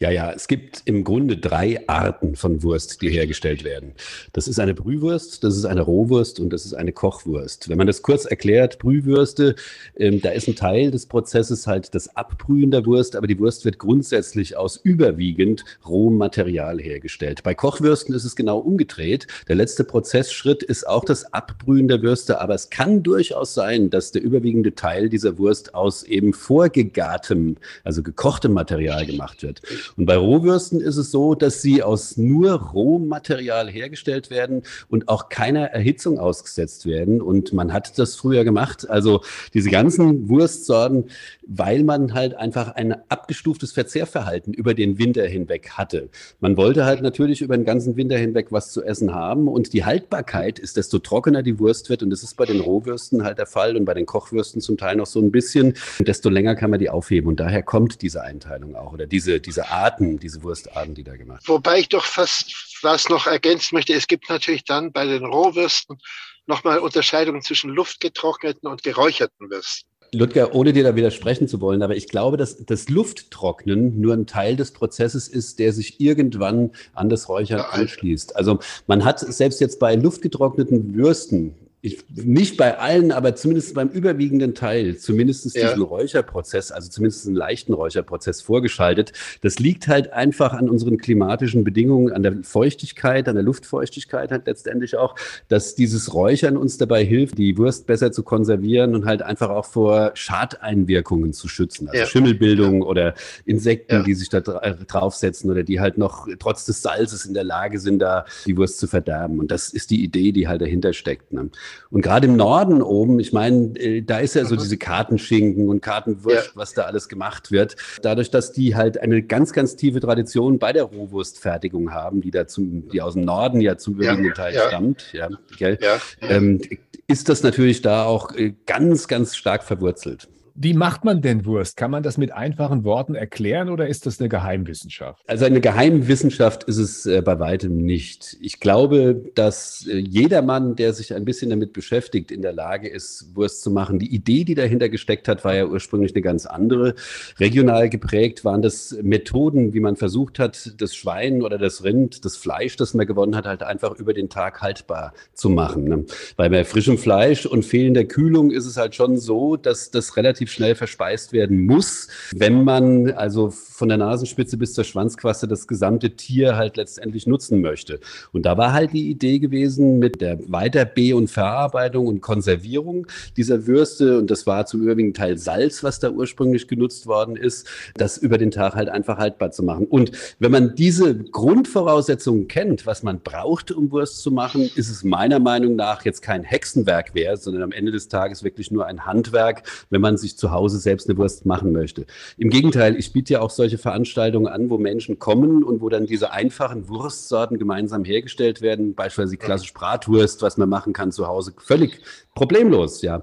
Ja, 0.00 0.10
ja, 0.10 0.30
es 0.30 0.46
gibt 0.46 0.82
im 0.84 1.02
Grunde 1.02 1.36
drei 1.36 1.82
Arten 1.88 2.36
von 2.36 2.62
Wurst, 2.62 3.02
die 3.02 3.10
hergestellt 3.10 3.64
werden. 3.64 3.94
Das 4.32 4.46
ist 4.46 4.60
eine 4.60 4.72
Brühwurst, 4.72 5.42
das 5.42 5.56
ist 5.56 5.64
eine 5.64 5.80
Rohwurst 5.80 6.38
und 6.38 6.52
das 6.52 6.64
ist 6.64 6.74
eine 6.74 6.92
Kochwurst. 6.92 7.68
Wenn 7.68 7.78
man 7.78 7.88
das 7.88 8.02
kurz 8.02 8.24
erklärt, 8.24 8.78
Brühwürste, 8.78 9.56
ähm, 9.96 10.20
da 10.20 10.30
ist 10.30 10.46
ein 10.46 10.54
Teil 10.54 10.92
des 10.92 11.06
Prozesses 11.06 11.66
halt 11.66 11.96
das 11.96 12.14
Abbrühen 12.16 12.70
der 12.70 12.86
Wurst, 12.86 13.16
aber 13.16 13.26
die 13.26 13.38
Wurst 13.40 13.64
wird 13.64 13.78
grundsätzlich 13.78 14.56
aus 14.56 14.76
überwiegend 14.76 15.64
rohem 15.84 16.16
Material 16.16 16.80
hergestellt. 16.80 17.42
Bei 17.42 17.54
Kochwürsten 17.54 18.14
ist 18.14 18.24
es 18.24 18.36
genau 18.36 18.58
umgedreht. 18.58 19.26
Der 19.48 19.56
letzte 19.56 19.82
Prozessschritt 19.82 20.62
ist 20.62 20.86
auch 20.86 21.04
das 21.04 21.32
Abbrühen 21.32 21.88
der 21.88 22.02
Würste, 22.02 22.40
aber 22.40 22.54
es 22.54 22.70
kann 22.70 23.02
durchaus 23.02 23.54
sein, 23.54 23.90
dass 23.90 24.12
der 24.12 24.22
überwiegende 24.22 24.76
Teil 24.76 25.08
dieser 25.08 25.38
Wurst 25.38 25.74
aus 25.74 26.04
eben 26.04 26.32
vorgegartem, 26.32 27.56
also 27.82 28.04
gekochtem 28.04 28.52
Material 28.52 29.04
gemacht 29.04 29.42
wird. 29.42 29.60
Und 29.96 30.06
bei 30.06 30.16
Rohwürsten 30.16 30.80
ist 30.80 30.96
es 30.96 31.10
so, 31.10 31.34
dass 31.34 31.62
sie 31.62 31.82
aus 31.82 32.16
nur 32.16 32.52
Rohmaterial 32.52 33.68
hergestellt 33.68 34.30
werden 34.30 34.62
und 34.88 35.08
auch 35.08 35.28
keiner 35.28 35.66
Erhitzung 35.66 36.18
ausgesetzt 36.18 36.86
werden. 36.86 37.20
Und 37.20 37.52
man 37.52 37.72
hat 37.72 37.98
das 37.98 38.16
früher 38.16 38.44
gemacht. 38.44 38.88
Also 38.88 39.22
diese 39.54 39.70
ganzen 39.70 40.28
Wurstsorten, 40.28 41.06
weil 41.46 41.84
man 41.84 42.14
halt 42.14 42.34
einfach 42.34 42.74
ein 42.74 42.94
abgestuftes 43.08 43.72
Verzehrverhalten 43.72 44.52
über 44.52 44.74
den 44.74 44.98
Winter 44.98 45.24
hinweg 45.24 45.70
hatte. 45.70 46.08
Man 46.40 46.56
wollte 46.56 46.84
halt 46.84 47.02
natürlich 47.02 47.40
über 47.40 47.56
den 47.56 47.64
ganzen 47.64 47.96
Winter 47.96 48.16
hinweg 48.16 48.48
was 48.50 48.72
zu 48.72 48.82
essen 48.82 49.14
haben. 49.14 49.48
Und 49.48 49.72
die 49.72 49.84
Haltbarkeit 49.84 50.58
ist, 50.58 50.76
desto 50.76 50.98
trockener 50.98 51.42
die 51.42 51.58
Wurst 51.58 51.90
wird. 51.90 52.02
Und 52.02 52.10
das 52.10 52.22
ist 52.22 52.36
bei 52.36 52.44
den 52.44 52.60
Rohwürsten 52.60 53.24
halt 53.24 53.38
der 53.38 53.46
Fall 53.46 53.76
und 53.76 53.84
bei 53.84 53.94
den 53.94 54.06
Kochwürsten 54.06 54.60
zum 54.60 54.76
Teil 54.76 54.96
noch 54.96 55.06
so 55.06 55.20
ein 55.20 55.30
bisschen. 55.30 55.74
desto 56.00 56.28
länger 56.28 56.54
kann 56.54 56.70
man 56.70 56.78
die 56.78 56.90
aufheben. 56.90 57.28
Und 57.28 57.40
daher 57.40 57.62
kommt 57.62 58.02
diese 58.02 58.22
Einteilung 58.22 58.76
auch 58.76 58.92
oder 58.92 59.06
diese, 59.06 59.40
diese 59.40 59.57
diese 59.58 59.70
Arten, 59.70 60.18
diese 60.18 60.42
Wurstarten, 60.42 60.94
die 60.94 61.02
da 61.02 61.16
gemacht 61.16 61.42
werden. 61.42 61.54
Wobei 61.56 61.80
ich 61.80 61.88
doch 61.88 62.04
fast 62.04 62.54
was 62.82 63.08
noch 63.08 63.26
ergänzen 63.26 63.74
möchte. 63.74 63.92
Es 63.92 64.06
gibt 64.06 64.28
natürlich 64.28 64.64
dann 64.64 64.92
bei 64.92 65.04
den 65.04 65.24
Rohwürsten 65.24 65.98
nochmal 66.46 66.78
Unterscheidungen 66.78 67.42
zwischen 67.42 67.70
luftgetrockneten 67.70 68.68
und 68.68 68.82
geräucherten 68.84 69.50
Würsten. 69.50 69.88
Ludger, 70.12 70.54
ohne 70.54 70.72
dir 70.72 70.84
da 70.84 70.96
widersprechen 70.96 71.48
zu 71.48 71.60
wollen, 71.60 71.82
aber 71.82 71.94
ich 71.94 72.08
glaube, 72.08 72.38
dass 72.38 72.64
das 72.64 72.88
Lufttrocknen 72.88 74.00
nur 74.00 74.14
ein 74.14 74.26
Teil 74.26 74.56
des 74.56 74.72
Prozesses 74.72 75.28
ist, 75.28 75.58
der 75.58 75.72
sich 75.72 76.00
irgendwann 76.00 76.70
an 76.94 77.10
das 77.10 77.28
Räuchern 77.28 77.60
anschließt. 77.60 78.36
Also 78.36 78.60
man 78.86 79.04
hat 79.04 79.18
selbst 79.18 79.60
jetzt 79.60 79.78
bei 79.80 79.96
luftgetrockneten 79.96 80.94
Würsten 80.94 81.56
ich, 81.80 82.04
nicht 82.12 82.56
bei 82.56 82.76
allen, 82.78 83.12
aber 83.12 83.36
zumindest 83.36 83.74
beim 83.74 83.88
überwiegenden 83.88 84.54
Teil, 84.54 84.96
zumindest 84.96 85.54
ja. 85.54 85.68
diesen 85.68 85.82
Räucherprozess, 85.82 86.72
also 86.72 86.88
zumindest 86.88 87.26
einen 87.26 87.36
leichten 87.36 87.72
Räucherprozess 87.72 88.42
vorgeschaltet. 88.42 89.12
Das 89.42 89.60
liegt 89.60 89.86
halt 89.86 90.12
einfach 90.12 90.54
an 90.54 90.68
unseren 90.68 90.98
klimatischen 90.98 91.62
Bedingungen, 91.62 92.12
an 92.12 92.24
der 92.24 92.42
Feuchtigkeit, 92.42 93.28
an 93.28 93.36
der 93.36 93.44
Luftfeuchtigkeit 93.44 94.32
halt 94.32 94.46
letztendlich 94.46 94.96
auch, 94.96 95.14
dass 95.46 95.76
dieses 95.76 96.12
Räuchern 96.14 96.56
uns 96.56 96.78
dabei 96.78 97.04
hilft, 97.04 97.38
die 97.38 97.56
Wurst 97.56 97.86
besser 97.86 98.10
zu 98.10 98.24
konservieren 98.24 98.96
und 98.96 99.06
halt 99.06 99.22
einfach 99.22 99.50
auch 99.50 99.66
vor 99.66 100.10
Schadeinwirkungen 100.14 101.32
zu 101.32 101.46
schützen. 101.46 101.88
Also 101.88 102.00
ja. 102.00 102.06
Schimmelbildung 102.06 102.82
ja. 102.82 102.88
oder 102.88 103.14
Insekten, 103.44 104.02
die 104.02 104.14
sich 104.14 104.28
da 104.28 104.40
draufsetzen 104.40 105.48
oder 105.48 105.62
die 105.62 105.78
halt 105.78 105.96
noch 105.96 106.26
trotz 106.40 106.64
des 106.64 106.82
Salzes 106.82 107.24
in 107.24 107.34
der 107.34 107.44
Lage 107.44 107.78
sind, 107.78 108.00
da 108.00 108.24
die 108.46 108.56
Wurst 108.56 108.78
zu 108.78 108.88
verderben. 108.88 109.38
Und 109.38 109.52
das 109.52 109.68
ist 109.68 109.90
die 109.90 110.02
Idee, 110.02 110.32
die 110.32 110.48
halt 110.48 110.60
dahinter 110.60 110.92
steckt. 110.92 111.32
Ne? 111.32 111.50
Und 111.90 112.02
gerade 112.02 112.26
im 112.26 112.36
Norden 112.36 112.82
oben, 112.82 113.18
ich 113.20 113.32
meine, 113.32 113.76
äh, 113.78 114.02
da 114.02 114.18
ist 114.18 114.34
ja 114.34 114.44
so 114.44 114.56
diese 114.56 114.76
Kartenschinken 114.76 115.68
und 115.68 115.80
Kartenwurst, 115.80 116.48
ja. 116.48 116.52
was 116.54 116.74
da 116.74 116.82
alles 116.82 117.08
gemacht 117.08 117.50
wird. 117.50 117.76
Dadurch, 118.02 118.30
dass 118.30 118.52
die 118.52 118.76
halt 118.76 119.00
eine 119.00 119.22
ganz, 119.22 119.52
ganz 119.52 119.76
tiefe 119.76 120.00
Tradition 120.00 120.58
bei 120.58 120.72
der 120.72 120.84
Rohwurstfertigung 120.84 121.92
haben, 121.92 122.20
die 122.20 122.30
da 122.30 122.46
zum, 122.46 122.88
die 122.88 123.00
aus 123.00 123.14
dem 123.14 123.24
Norden 123.24 123.60
ja 123.60 123.76
zum 123.76 123.94
überwiegenden 123.94 124.34
Teil 124.34 124.54
ja. 124.54 124.68
stammt, 124.68 125.12
ja, 125.12 125.28
gell? 125.56 125.78
Ja. 125.80 125.98
Ähm, 126.20 126.60
ist 127.06 127.28
das 127.28 127.42
natürlich 127.42 127.80
da 127.80 128.04
auch 128.04 128.34
äh, 128.34 128.54
ganz, 128.66 129.08
ganz 129.08 129.34
stark 129.34 129.64
verwurzelt. 129.64 130.28
Wie 130.60 130.74
macht 130.74 131.04
man 131.04 131.22
denn 131.22 131.46
Wurst? 131.46 131.76
Kann 131.76 131.92
man 131.92 132.02
das 132.02 132.18
mit 132.18 132.32
einfachen 132.32 132.82
Worten 132.82 133.14
erklären 133.14 133.68
oder 133.68 133.86
ist 133.86 134.06
das 134.06 134.18
eine 134.18 134.28
Geheimwissenschaft? 134.28 135.22
Also 135.28 135.44
eine 135.44 135.60
Geheimwissenschaft 135.60 136.64
ist 136.64 136.78
es 136.78 137.06
äh, 137.06 137.22
bei 137.22 137.38
weitem 137.38 137.76
nicht. 137.76 138.36
Ich 138.40 138.58
glaube, 138.58 139.22
dass 139.36 139.86
äh, 139.86 139.98
jedermann, 139.98 140.74
der 140.74 140.94
sich 140.94 141.14
ein 141.14 141.24
bisschen 141.24 141.50
damit 141.50 141.72
beschäftigt, 141.72 142.32
in 142.32 142.42
der 142.42 142.52
Lage 142.52 142.88
ist, 142.88 143.36
Wurst 143.36 143.62
zu 143.62 143.70
machen. 143.70 144.00
Die 144.00 144.12
Idee, 144.12 144.42
die 144.42 144.56
dahinter 144.56 144.88
gesteckt 144.88 145.28
hat, 145.28 145.44
war 145.44 145.54
ja 145.54 145.64
ursprünglich 145.64 146.12
eine 146.16 146.22
ganz 146.22 146.44
andere. 146.44 146.96
Regional 147.38 147.88
geprägt 147.88 148.44
waren 148.44 148.60
das 148.60 148.98
Methoden, 149.00 149.74
wie 149.74 149.80
man 149.80 149.94
versucht 149.94 150.40
hat, 150.40 150.74
das 150.78 150.92
Schwein 150.92 151.42
oder 151.42 151.58
das 151.58 151.84
Rind, 151.84 152.24
das 152.24 152.36
Fleisch, 152.36 152.74
das 152.74 152.94
man 152.94 153.06
gewonnen 153.06 153.36
hat, 153.36 153.46
halt 153.46 153.62
einfach 153.62 153.94
über 153.94 154.12
den 154.12 154.28
Tag 154.28 154.60
haltbar 154.60 155.14
zu 155.34 155.50
machen. 155.50 155.84
Ne? 155.84 156.04
Bei 156.36 156.64
frischem 156.64 156.98
Fleisch 156.98 157.46
und 157.46 157.64
fehlender 157.64 158.02
Kühlung 158.02 158.50
ist 158.50 158.66
es 158.66 158.76
halt 158.76 158.96
schon 158.96 159.18
so, 159.18 159.54
dass 159.54 159.92
das 159.92 160.16
relativ 160.16 160.47
relativ 160.48 160.52
schnell 160.52 160.74
verspeist 160.74 161.32
werden 161.32 161.66
muss, 161.66 162.08
wenn 162.34 162.64
man 162.64 163.10
also 163.12 163.50
von 163.50 163.88
der 163.88 163.98
Nasenspitze 163.98 164.56
bis 164.56 164.74
zur 164.74 164.84
Schwanzquaste 164.84 165.46
das 165.46 165.66
gesamte 165.68 166.10
Tier 166.16 166.56
halt 166.56 166.76
letztendlich 166.76 167.26
nutzen 167.26 167.60
möchte. 167.60 168.00
Und 168.32 168.44
da 168.44 168.56
war 168.58 168.72
halt 168.72 168.92
die 168.92 169.08
Idee 169.10 169.38
gewesen 169.38 169.98
mit 169.98 170.20
der 170.20 170.38
Weiter- 170.50 170.84
B- 170.84 171.12
und 171.12 171.30
Verarbeitung 171.30 172.06
und 172.06 172.20
Konservierung 172.20 173.06
dieser 173.36 173.66
Würste, 173.66 174.18
und 174.18 174.30
das 174.30 174.46
war 174.46 174.66
zum 174.66 174.82
überwiegenden 174.82 175.14
Teil 175.14 175.38
Salz, 175.38 175.84
was 175.84 176.00
da 176.00 176.10
ursprünglich 176.10 176.66
genutzt 176.66 177.06
worden 177.06 177.36
ist, 177.36 177.68
das 177.94 178.18
über 178.18 178.38
den 178.38 178.50
Tag 178.50 178.74
halt 178.74 178.88
einfach 178.88 179.18
haltbar 179.18 179.50
zu 179.50 179.62
machen. 179.62 179.86
Und 179.86 180.12
wenn 180.38 180.50
man 180.50 180.74
diese 180.74 181.16
Grundvoraussetzungen 181.16 182.48
kennt, 182.48 182.86
was 182.86 183.02
man 183.02 183.20
braucht, 183.20 183.70
um 183.70 183.90
Wurst 183.90 184.22
zu 184.22 184.30
machen, 184.30 184.62
ist 184.74 184.90
es 184.90 185.04
meiner 185.04 185.38
Meinung 185.38 185.76
nach 185.76 186.04
jetzt 186.04 186.22
kein 186.22 186.42
Hexenwerk 186.42 187.14
wert, 187.14 187.42
sondern 187.42 187.62
am 187.62 187.72
Ende 187.72 187.92
des 187.92 188.08
Tages 188.08 188.42
wirklich 188.42 188.70
nur 188.70 188.86
ein 188.86 189.06
Handwerk, 189.06 189.62
wenn 189.90 190.00
man 190.00 190.16
sich 190.16 190.37
zu 190.38 190.52
Hause 190.52 190.78
selbst 190.78 191.08
eine 191.08 191.18
Wurst 191.18 191.46
machen 191.46 191.72
möchte. 191.72 192.06
Im 192.36 192.50
Gegenteil, 192.50 192.96
ich 192.96 193.12
biete 193.12 193.34
ja 193.34 193.40
auch 193.40 193.50
solche 193.50 193.78
Veranstaltungen 193.78 194.46
an, 194.46 194.70
wo 194.70 194.78
Menschen 194.78 195.18
kommen 195.18 195.64
und 195.64 195.80
wo 195.80 195.88
dann 195.88 196.06
diese 196.06 196.32
einfachen 196.32 196.88
Wurstsorten 196.88 197.58
gemeinsam 197.58 198.04
hergestellt 198.04 198.62
werden, 198.62 198.94
beispielsweise 198.94 199.36
klassisch 199.36 199.74
Bratwurst, 199.74 200.42
was 200.42 200.56
man 200.56 200.68
machen 200.68 200.92
kann 200.92 201.12
zu 201.12 201.26
Hause, 201.26 201.52
völlig 201.58 202.00
problemlos, 202.34 203.02
ja. 203.02 203.22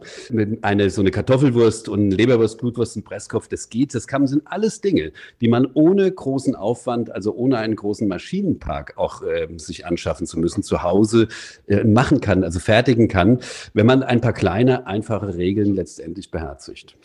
Eine, 0.62 0.90
so 0.90 1.00
eine 1.00 1.10
Kartoffelwurst 1.10 1.88
und 1.88 2.12
Leberwurst, 2.12 2.58
Blutwurst 2.58 2.98
und 2.98 3.06
Presskopf, 3.06 3.48
das 3.48 3.70
geht, 3.70 3.96
das 3.96 4.08
kann, 4.08 4.28
sind 4.28 4.44
alles 4.46 4.82
Dinge, 4.82 5.14
die 5.40 5.48
man 5.48 5.68
ohne 5.74 6.12
großen 6.12 6.54
Aufwand, 6.54 7.12
also 7.12 7.34
ohne 7.34 7.58
einen 7.58 7.78
großen 7.78 8.08
Maschinenpark 8.10 8.98
auch 8.98 9.22
äh, 9.22 9.48
sich 9.56 9.86
anschaffen 9.86 10.28
zu 10.28 10.38
müssen, 10.38 10.64
zu 10.64 10.84
Hause 10.84 11.30
äh, 11.68 11.86
machen 11.86 12.20
kann, 12.20 12.44
also 12.44 12.60
fertigen 12.60 13.08
kann, 13.08 13.40
wenn 13.74 13.86
man 13.86 14.04
ein 14.04 14.20
paar 14.20 14.34
kleine, 14.34 14.86
einfache 14.86 15.36
Regeln 15.36 15.74
letztendlich 15.74 16.30
beherzigt. 16.30 16.98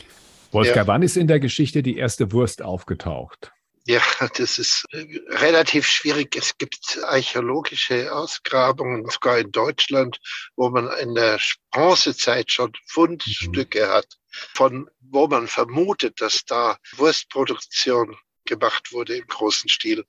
Wolfgang, 0.53 0.77
ja. 0.77 0.87
wann 0.87 1.03
ist 1.03 1.17
in 1.17 1.27
der 1.27 1.41
Geschichte 1.41 1.83
die 1.83 1.97
erste 1.97 2.33
Wurst 2.33 2.63
aufgetaucht? 2.63 3.53
Ja, 3.87 4.03
das 4.37 4.59
ist 4.59 4.85
äh, 4.93 5.07
relativ 5.29 5.87
schwierig. 5.87 6.37
Es 6.37 6.57
gibt 6.59 6.99
archäologische 7.03 8.13
Ausgrabungen, 8.13 9.09
sogar 9.09 9.39
in 9.39 9.51
Deutschland, 9.53 10.19
wo 10.55 10.71
man 10.71 10.91
in 10.99 11.15
der 11.15 11.41
Bronzezeit 11.71 12.53
schon 12.53 12.73
Fundstücke 12.87 13.87
mhm. 13.87 13.91
hat, 13.91 14.07
von 14.55 14.89
wo 15.01 15.27
man 15.27 15.49
vermutet, 15.49 16.21
dass 16.21 16.45
da 16.45 16.77
Wurstproduktion 16.97 18.17
gemacht 18.45 18.93
wurde 18.93 19.17
im 19.17 19.27
großen 19.27 19.69
Stil. 19.69 20.05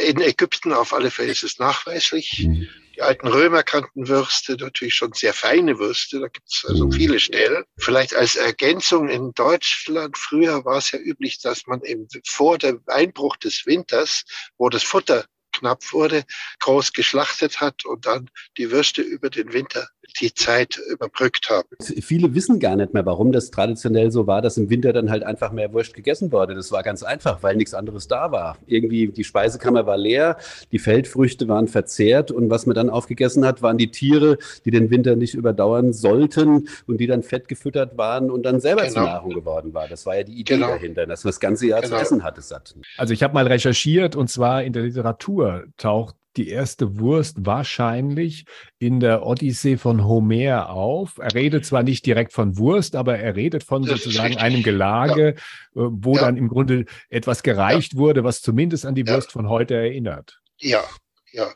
In 0.00 0.20
Ägypten 0.20 0.72
auf 0.72 0.92
alle 0.92 1.10
Fälle 1.10 1.32
ist 1.32 1.42
es 1.42 1.58
nachweislich. 1.58 2.46
Mhm. 2.46 2.68
Die 2.98 3.02
alten 3.02 3.28
Römer 3.28 3.62
kannten 3.62 4.08
Würste, 4.08 4.56
natürlich 4.56 4.96
schon 4.96 5.12
sehr 5.12 5.32
feine 5.32 5.78
Würste, 5.78 6.18
da 6.18 6.26
gibt 6.26 6.48
es 6.48 6.64
also 6.66 6.86
mhm. 6.86 6.92
viele 6.92 7.20
Stellen. 7.20 7.62
Vielleicht 7.78 8.12
als 8.16 8.34
Ergänzung 8.34 9.08
in 9.08 9.30
Deutschland, 9.34 10.18
früher 10.18 10.64
war 10.64 10.78
es 10.78 10.90
ja 10.90 10.98
üblich, 10.98 11.38
dass 11.40 11.68
man 11.68 11.80
eben 11.82 12.08
vor 12.26 12.58
dem 12.58 12.82
Einbruch 12.88 13.36
des 13.36 13.66
Winters, 13.66 14.24
wo 14.56 14.68
das 14.68 14.82
Futter 14.82 15.26
knapp 15.52 15.92
wurde, 15.92 16.24
groß 16.58 16.92
geschlachtet 16.92 17.60
hat 17.60 17.84
und 17.84 18.04
dann 18.04 18.30
die 18.56 18.72
Würste 18.72 19.02
über 19.02 19.30
den 19.30 19.52
Winter 19.52 19.88
die 20.20 20.32
Zeit 20.34 20.80
überbrückt 20.90 21.50
haben. 21.50 21.68
Viele 21.80 22.34
wissen 22.34 22.58
gar 22.60 22.76
nicht 22.76 22.94
mehr, 22.94 23.06
warum 23.06 23.32
das 23.32 23.50
traditionell 23.50 24.10
so 24.10 24.26
war, 24.26 24.42
dass 24.42 24.56
im 24.56 24.70
Winter 24.70 24.92
dann 24.92 25.10
halt 25.10 25.22
einfach 25.22 25.52
mehr 25.52 25.72
Wurst 25.72 25.94
gegessen 25.94 26.32
wurde. 26.32 26.54
Das 26.54 26.72
war 26.72 26.82
ganz 26.82 27.02
einfach, 27.02 27.42
weil 27.42 27.56
nichts 27.56 27.74
anderes 27.74 28.08
da 28.08 28.32
war. 28.32 28.58
Irgendwie 28.66 29.08
die 29.08 29.24
Speisekammer 29.24 29.86
war 29.86 29.96
leer, 29.96 30.36
die 30.72 30.78
Feldfrüchte 30.78 31.48
waren 31.48 31.68
verzehrt 31.68 32.30
und 32.30 32.50
was 32.50 32.66
man 32.66 32.74
dann 32.74 32.90
aufgegessen 32.90 33.44
hat, 33.44 33.62
waren 33.62 33.78
die 33.78 33.90
Tiere, 33.90 34.38
die 34.64 34.70
den 34.70 34.90
Winter 34.90 35.16
nicht 35.16 35.34
überdauern 35.34 35.92
sollten 35.92 36.68
und 36.86 36.98
die 36.98 37.06
dann 37.06 37.22
fett 37.22 37.48
gefüttert 37.48 37.96
waren 37.96 38.30
und 38.30 38.44
dann 38.44 38.60
selber 38.60 38.82
genau. 38.82 38.94
zur 38.94 39.02
Nahrung 39.04 39.34
geworden 39.34 39.74
war. 39.74 39.88
Das 39.88 40.06
war 40.06 40.16
ja 40.16 40.22
die 40.22 40.34
Idee 40.34 40.54
genau. 40.54 40.68
dahinter, 40.68 41.06
dass 41.06 41.24
man 41.24 41.30
das 41.30 41.40
ganze 41.40 41.66
Jahr 41.66 41.80
genau. 41.80 41.96
zu 41.96 42.02
essen 42.02 42.22
hatte 42.22 42.42
satt. 42.42 42.74
Also 42.96 43.14
ich 43.14 43.22
habe 43.22 43.34
mal 43.34 43.46
recherchiert 43.46 44.16
und 44.16 44.28
zwar 44.28 44.62
in 44.64 44.72
der 44.72 44.82
Literatur 44.82 45.64
taucht 45.76 46.16
die 46.38 46.48
erste 46.48 46.98
Wurst 46.98 47.36
wahrscheinlich 47.40 48.44
in 48.78 49.00
der 49.00 49.26
Odyssee 49.26 49.76
von 49.76 50.04
Homer 50.04 50.70
auf. 50.70 51.18
Er 51.18 51.34
redet 51.34 51.66
zwar 51.66 51.82
nicht 51.82 52.06
direkt 52.06 52.32
von 52.32 52.56
Wurst, 52.56 52.94
aber 52.96 53.18
er 53.18 53.36
redet 53.36 53.64
von 53.64 53.84
sozusagen 53.84 54.36
einem 54.38 54.62
Gelage, 54.62 55.34
ja. 55.74 55.82
Äh, 55.82 55.88
wo 55.90 56.14
ja. 56.14 56.22
dann 56.22 56.36
im 56.36 56.48
Grunde 56.48 56.84
etwas 57.10 57.42
gereicht 57.42 57.94
ja. 57.94 57.98
wurde, 57.98 58.24
was 58.24 58.40
zumindest 58.40 58.86
an 58.86 58.94
die 58.94 59.06
Wurst 59.06 59.32
von 59.32 59.48
heute 59.48 59.74
erinnert. 59.74 60.40
Ja, 60.58 60.84
ja. 61.32 61.52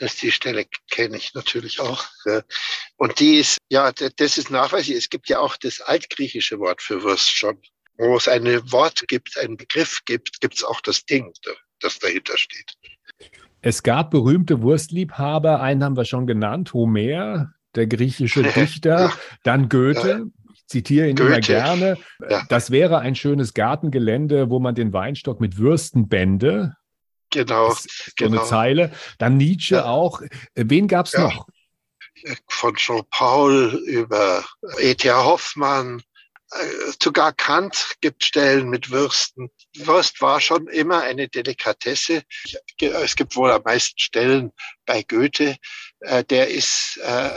Das 0.00 0.16
die 0.16 0.30
Stelle 0.30 0.66
kenne 0.90 1.16
ich 1.16 1.34
natürlich 1.34 1.80
auch. 1.80 2.04
Und 2.96 3.18
die 3.18 3.38
ist, 3.38 3.58
ja, 3.68 3.90
das 3.92 4.38
ist 4.38 4.50
nachweislich. 4.50 4.96
Es 4.96 5.10
gibt 5.10 5.28
ja 5.28 5.40
auch 5.40 5.56
das 5.56 5.80
altgriechische 5.80 6.58
Wort 6.60 6.82
für 6.82 7.02
Wurst 7.02 7.30
schon. 7.30 7.60
Wo 7.96 8.16
es 8.16 8.28
ein 8.28 8.44
Wort 8.70 9.02
gibt, 9.08 9.36
einen 9.38 9.56
Begriff 9.56 10.00
gibt, 10.04 10.40
gibt 10.40 10.54
es 10.54 10.62
auch 10.62 10.80
das 10.80 11.04
Ding, 11.04 11.32
das 11.80 11.98
dahinter 11.98 12.38
steht. 12.38 12.74
Es 13.68 13.82
gab 13.82 14.12
berühmte 14.12 14.62
Wurstliebhaber, 14.62 15.60
einen 15.60 15.84
haben 15.84 15.94
wir 15.94 16.06
schon 16.06 16.26
genannt, 16.26 16.72
Homer, 16.72 17.52
der 17.74 17.86
griechische 17.86 18.42
Dichter, 18.54 19.12
dann 19.42 19.68
Goethe. 19.68 20.30
Ich 20.54 20.66
zitiere 20.68 21.06
ihn 21.06 21.16
Goethe. 21.16 21.28
immer 21.28 21.40
gerne. 21.40 21.98
Ja. 22.30 22.46
Das 22.48 22.70
wäre 22.70 23.00
ein 23.00 23.14
schönes 23.14 23.52
Gartengelände, 23.52 24.48
wo 24.48 24.58
man 24.58 24.74
den 24.74 24.94
Weinstock 24.94 25.38
mit 25.42 25.58
Würsten 25.58 26.08
bände. 26.08 26.76
Genau. 27.28 27.72
So 27.72 27.86
genau. 28.16 28.38
eine 28.38 28.48
Zeile. 28.48 28.92
Dann 29.18 29.36
Nietzsche 29.36 29.74
ja. 29.74 29.84
auch. 29.84 30.22
Wen 30.54 30.88
gab 30.88 31.04
es 31.04 31.12
ja. 31.12 31.24
noch? 31.24 31.46
Von 32.48 32.74
Jean-Paul 32.74 33.82
über 33.84 34.46
E.T.A. 34.80 35.24
Hoffmann, 35.24 36.00
äh, 36.52 36.92
sogar 37.02 37.34
Kant 37.34 37.96
gibt 38.00 38.24
Stellen 38.24 38.70
mit 38.70 38.90
Würsten. 38.90 39.50
Wurst 39.86 40.20
war 40.20 40.40
schon 40.40 40.66
immer 40.68 41.02
eine 41.02 41.28
Delikatesse. 41.28 42.22
Es 42.80 43.16
gibt 43.16 43.36
wohl 43.36 43.50
am 43.50 43.62
meisten 43.62 43.98
Stellen 43.98 44.52
bei 44.86 45.02
Goethe, 45.02 45.56
äh, 46.00 46.24
der 46.24 46.48
ist 46.48 46.98
äh, 47.02 47.30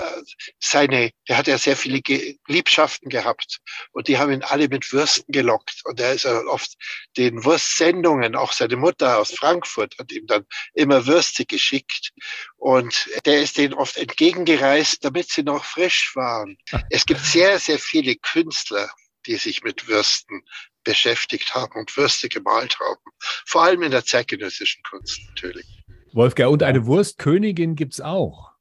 seine, 0.60 1.12
der 1.27 1.38
hat 1.38 1.48
ja 1.48 1.57
sehr 1.57 1.75
viele 1.75 2.01
Liebschaften 2.48 3.10
gehabt 3.10 3.60
und 3.91 4.07
die 4.07 4.17
haben 4.17 4.31
ihn 4.31 4.43
alle 4.43 4.67
mit 4.67 4.91
Würsten 4.93 5.31
gelockt 5.31 5.81
und 5.86 6.00
er 6.00 6.13
ist 6.13 6.25
oft 6.25 6.75
den 7.17 7.43
Wurstsendungen, 7.43 8.36
auch 8.36 8.53
seine 8.53 8.77
Mutter 8.77 9.17
aus 9.17 9.31
Frankfurt 9.31 9.98
hat 9.98 10.12
ihm 10.12 10.27
dann 10.27 10.45
immer 10.74 11.07
Würste 11.07 11.45
geschickt 11.45 12.12
und 12.57 13.10
der 13.25 13.41
ist 13.41 13.57
denen 13.57 13.74
oft 13.74 13.98
entgegengereist, 13.98 15.03
damit 15.03 15.29
sie 15.29 15.43
noch 15.43 15.65
frisch 15.65 16.15
waren. 16.15 16.57
Es 16.89 17.05
gibt 17.05 17.21
sehr, 17.21 17.60
sehr 17.60 17.79
viele 17.79 18.15
Künstler, 18.15 18.89
die 19.25 19.36
sich 19.36 19.63
mit 19.63 19.88
Würsten 19.88 20.43
beschäftigt 20.83 21.53
haben 21.53 21.79
und 21.79 21.95
Würste 21.95 22.29
gemalt 22.29 22.79
haben. 22.79 23.01
Vor 23.45 23.63
allem 23.63 23.83
in 23.83 23.91
der 23.91 24.05
zeitgenössischen 24.05 24.83
Kunst 24.83 25.19
natürlich. 25.29 25.65
Wolfgang, 26.13 26.51
und 26.51 26.63
eine 26.63 26.85
Wurstkönigin 26.85 27.75
gibt 27.75 27.93
es 27.93 28.01
auch. 28.01 28.51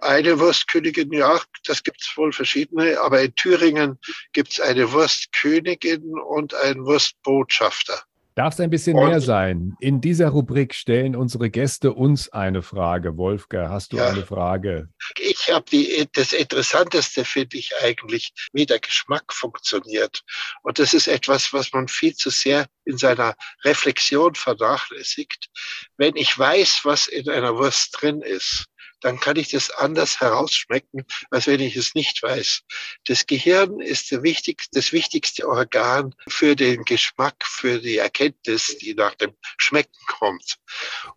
Eine 0.00 0.38
Wurstkönigin, 0.38 1.12
ja, 1.12 1.40
das 1.64 1.82
gibt 1.82 2.02
es 2.02 2.16
wohl 2.16 2.32
verschiedene, 2.32 3.00
aber 3.00 3.22
in 3.22 3.34
Thüringen 3.34 3.98
gibt 4.32 4.52
es 4.52 4.60
eine 4.60 4.92
Wurstkönigin 4.92 6.18
und 6.18 6.54
einen 6.54 6.84
Wurstbotschafter. 6.84 8.02
Darf 8.36 8.54
es 8.54 8.60
ein 8.60 8.70
bisschen 8.70 8.96
und, 8.96 9.08
mehr 9.08 9.20
sein? 9.20 9.76
In 9.78 10.00
dieser 10.00 10.30
Rubrik 10.30 10.74
stellen 10.74 11.14
unsere 11.14 11.50
Gäste 11.50 11.92
uns 11.92 12.28
eine 12.30 12.62
Frage. 12.62 13.16
Wolfgang, 13.16 13.68
hast 13.70 13.92
du 13.92 13.98
ja, 13.98 14.08
eine 14.08 14.26
Frage? 14.26 14.88
Ich 15.20 15.52
habe 15.52 15.64
die, 15.70 16.08
das 16.12 16.32
Interessanteste 16.32 17.24
finde 17.24 17.58
ich 17.58 17.70
eigentlich, 17.80 18.32
wie 18.52 18.66
der 18.66 18.80
Geschmack 18.80 19.32
funktioniert. 19.32 20.24
Und 20.64 20.80
das 20.80 20.94
ist 20.94 21.06
etwas, 21.06 21.52
was 21.52 21.72
man 21.72 21.86
viel 21.86 22.16
zu 22.16 22.30
sehr 22.30 22.66
in 22.84 22.98
seiner 22.98 23.36
Reflexion 23.64 24.34
vernachlässigt. 24.34 25.48
Wenn 25.96 26.16
ich 26.16 26.36
weiß, 26.36 26.80
was 26.82 27.06
in 27.06 27.28
einer 27.28 27.54
Wurst 27.54 27.96
drin 28.00 28.20
ist, 28.20 28.66
dann 29.04 29.20
kann 29.20 29.36
ich 29.36 29.50
das 29.50 29.70
anders 29.70 30.20
herausschmecken, 30.20 31.04
als 31.30 31.46
wenn 31.46 31.60
ich 31.60 31.76
es 31.76 31.94
nicht 31.94 32.22
weiß. 32.22 32.62
Das 33.04 33.26
Gehirn 33.26 33.80
ist 33.80 34.10
wichtig, 34.22 34.64
das 34.72 34.92
wichtigste 34.92 35.46
Organ 35.46 36.14
für 36.26 36.56
den 36.56 36.84
Geschmack, 36.84 37.36
für 37.44 37.78
die 37.80 37.98
Erkenntnis, 37.98 38.78
die 38.78 38.94
nach 38.94 39.14
dem 39.14 39.34
Schmecken 39.58 40.00
kommt. 40.18 40.56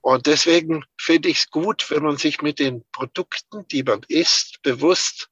Und 0.01 0.25
deswegen 0.25 0.83
finde 0.99 1.29
ich 1.29 1.39
es 1.39 1.49
gut, 1.49 1.89
wenn 1.89 2.03
man 2.03 2.17
sich 2.17 2.41
mit 2.41 2.59
den 2.59 2.83
Produkten, 2.91 3.65
die 3.69 3.83
man 3.83 4.01
isst, 4.09 4.61
bewusst 4.63 5.29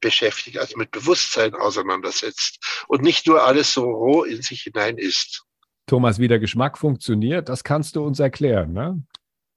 beschäftigt, 0.00 0.56
also 0.56 0.78
mit 0.78 0.90
Bewusstsein 0.92 1.54
auseinandersetzt 1.54 2.84
und 2.88 3.02
nicht 3.02 3.26
nur 3.26 3.44
alles 3.44 3.74
so 3.74 3.84
roh 3.84 4.24
in 4.24 4.40
sich 4.40 4.62
hinein 4.62 4.96
isst. 4.96 5.44
Thomas, 5.86 6.18
wie 6.18 6.28
der 6.28 6.38
Geschmack 6.38 6.78
funktioniert, 6.78 7.50
das 7.50 7.62
kannst 7.62 7.96
du 7.96 8.04
uns 8.04 8.20
erklären, 8.20 8.72
ne? 8.72 9.02